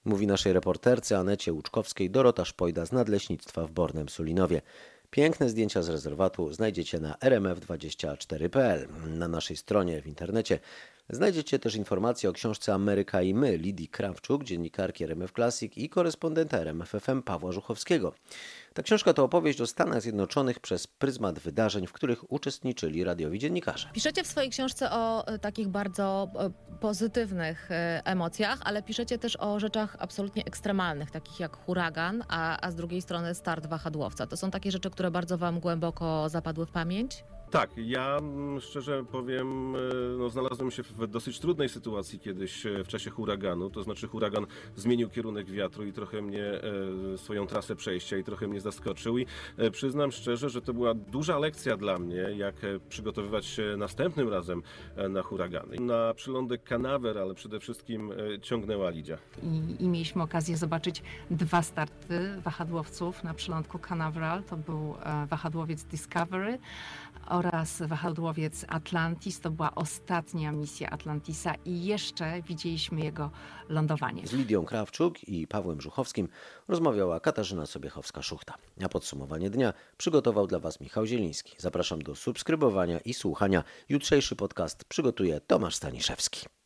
Mówi 0.04 0.26
naszej 0.26 0.52
reporterce 0.52 1.18
Anecie 1.18 1.52
Łuczkowskiej 1.52 2.10
Dorota 2.10 2.44
Szpojda 2.44 2.86
z 2.86 2.92
Nadleśnictwa 2.92 3.66
w 3.66 3.70
Bornem 3.70 4.08
Sulinowie. 4.08 4.62
Piękne 5.10 5.48
zdjęcia 5.48 5.82
z 5.82 5.88
rezerwatu 5.88 6.52
znajdziecie 6.52 7.00
na 7.00 7.14
rmf24.pl. 7.14 8.88
Na 9.06 9.28
naszej 9.28 9.56
stronie 9.56 10.02
w 10.02 10.06
internecie 10.06 10.58
znajdziecie 11.08 11.58
też 11.58 11.74
informacje 11.74 12.30
o 12.30 12.32
książce 12.32 12.74
Ameryka 12.74 13.22
i 13.22 13.34
my 13.34 13.56
Lidii 13.56 13.88
Krawczuk, 13.88 14.44
dziennikarki 14.44 15.04
RMF 15.04 15.32
Classic 15.32 15.72
i 15.76 15.88
korespondenta 15.88 16.58
RMFFM 16.58 17.22
Pawła 17.22 17.52
Żuchowskiego. 17.52 18.14
Ta 18.74 18.82
książka 18.82 19.12
to 19.12 19.24
opowieść 19.24 19.60
o 19.60 19.66
Stanach 19.66 20.02
Zjednoczonych 20.02 20.60
przez 20.60 20.86
pryzmat 20.86 21.38
wydarzeń, 21.38 21.86
w 21.86 21.92
których 21.92 22.32
uczestniczyli 22.32 23.04
radiowi 23.04 23.38
dziennikarze. 23.38 23.88
Piszecie 23.92 24.24
w 24.24 24.26
swojej 24.26 24.50
książce 24.50 24.90
o 24.90 25.26
e, 25.26 25.38
takich 25.38 25.68
bardzo 25.68 26.28
e, 26.38 26.50
pozytywnych 26.80 27.70
e, 27.70 28.02
emocjach, 28.04 28.58
ale 28.64 28.82
piszecie 28.82 29.18
też 29.18 29.36
o 29.36 29.60
rzeczach 29.60 29.96
absolutnie 29.98 30.44
ekstremalnych, 30.44 31.10
takich 31.10 31.40
jak 31.40 31.56
huragan, 31.56 32.24
a, 32.28 32.66
a 32.66 32.70
z 32.70 32.74
drugiej 32.74 33.02
strony 33.02 33.34
start 33.34 33.66
wahadłowca. 33.66 34.26
To 34.26 34.36
są 34.36 34.50
takie 34.50 34.70
rzeczy, 34.70 34.90
które 34.90 35.10
bardzo 35.10 35.38
Wam 35.38 35.60
głęboko 35.60 36.28
zapadły 36.28 36.66
w 36.66 36.70
pamięć? 36.70 37.24
Tak, 37.50 37.70
ja 37.76 38.16
mm, 38.16 38.60
szczerze 38.60 39.04
powiem, 39.12 39.76
no, 40.18 40.28
znalazłem 40.28 40.70
się 40.70 40.82
w 40.82 41.06
dosyć 41.06 41.40
trudnej 41.40 41.68
sytuacji 41.68 42.20
kiedyś 42.20 42.64
w 42.84 42.88
czasie 42.88 43.10
huraganu. 43.10 43.70
To 43.70 43.82
znaczy, 43.82 44.08
huragan 44.08 44.46
zmienił 44.76 45.08
kierunek 45.08 45.50
wiatru 45.50 45.86
i 45.86 45.92
trochę 45.92 46.22
mnie, 46.22 46.44
swoją 47.16 47.46
trasę 47.46 47.76
przejścia 47.76 48.16
i 48.16 48.24
trochę 48.24 48.48
mnie 48.48 48.60
zaskoczył. 48.60 49.18
I 49.18 49.26
przyznam 49.72 50.12
szczerze, 50.12 50.50
że 50.50 50.62
to 50.62 50.74
była 50.74 50.94
duża 50.94 51.38
lekcja 51.38 51.76
dla 51.76 51.98
mnie, 51.98 52.16
jak 52.36 52.54
przygotowywać 52.88 53.46
się 53.46 53.74
następnym 53.78 54.28
razem 54.28 54.62
na 55.08 55.22
huragany. 55.22 55.76
Na 55.80 56.14
przylądek 56.14 56.62
Canaver, 56.68 57.18
ale 57.18 57.34
przede 57.34 57.60
wszystkim 57.60 58.12
ciągnęła 58.42 58.90
Lidia. 58.90 59.18
I, 59.42 59.82
I, 59.84 59.88
mieliśmy 59.88 60.22
okazję 60.22 60.56
zobaczyć 60.56 61.02
dwa 61.30 61.62
starty 61.62 62.40
wahadłowców 62.44 63.24
na 63.24 63.34
przylądku 63.34 63.78
Canaveral. 63.78 64.42
To 64.42 64.56
był 64.56 64.94
wahadłowiec 65.28 65.84
Discovery 65.84 66.58
oraz 67.26 67.82
wahadłowiec 67.82 68.64
Atlantis. 68.68 69.40
To 69.40 69.50
była 69.50 69.74
ostatnia 69.74 70.52
misja 70.52 70.90
Atlantisa 70.90 71.54
i 71.64 71.84
jeszcze 71.84 72.42
widzieliśmy 72.42 73.00
jego 73.00 73.30
lądowanie. 73.68 74.26
Z 74.26 74.32
Lidią 74.32 74.64
Krawczuk 74.64 75.28
i 75.28 75.46
Pawłem 75.46 75.80
Żuchowskim 75.80 76.28
rozmawiała 76.68 77.20
Katarzyna 77.20 77.64
Sobiechowska-Szuchta. 77.64 78.52
A 78.84 78.88
podsumowanie 78.88 79.50
dnia 79.50 79.72
przygotował 79.96 80.46
dla 80.46 80.58
Was 80.58 80.80
Michał 80.80 81.06
Zieliński. 81.06 81.54
Zapraszam 81.58 82.02
do 82.02 82.14
subskrybowania 82.14 82.98
i 82.98 83.14
słuchania. 83.14 83.64
Jutrzejszy 83.88 84.36
podcast 84.36 84.84
przygotuje 84.84 85.40
Tomasz 85.40 85.74
Staniszewski. 85.74 86.59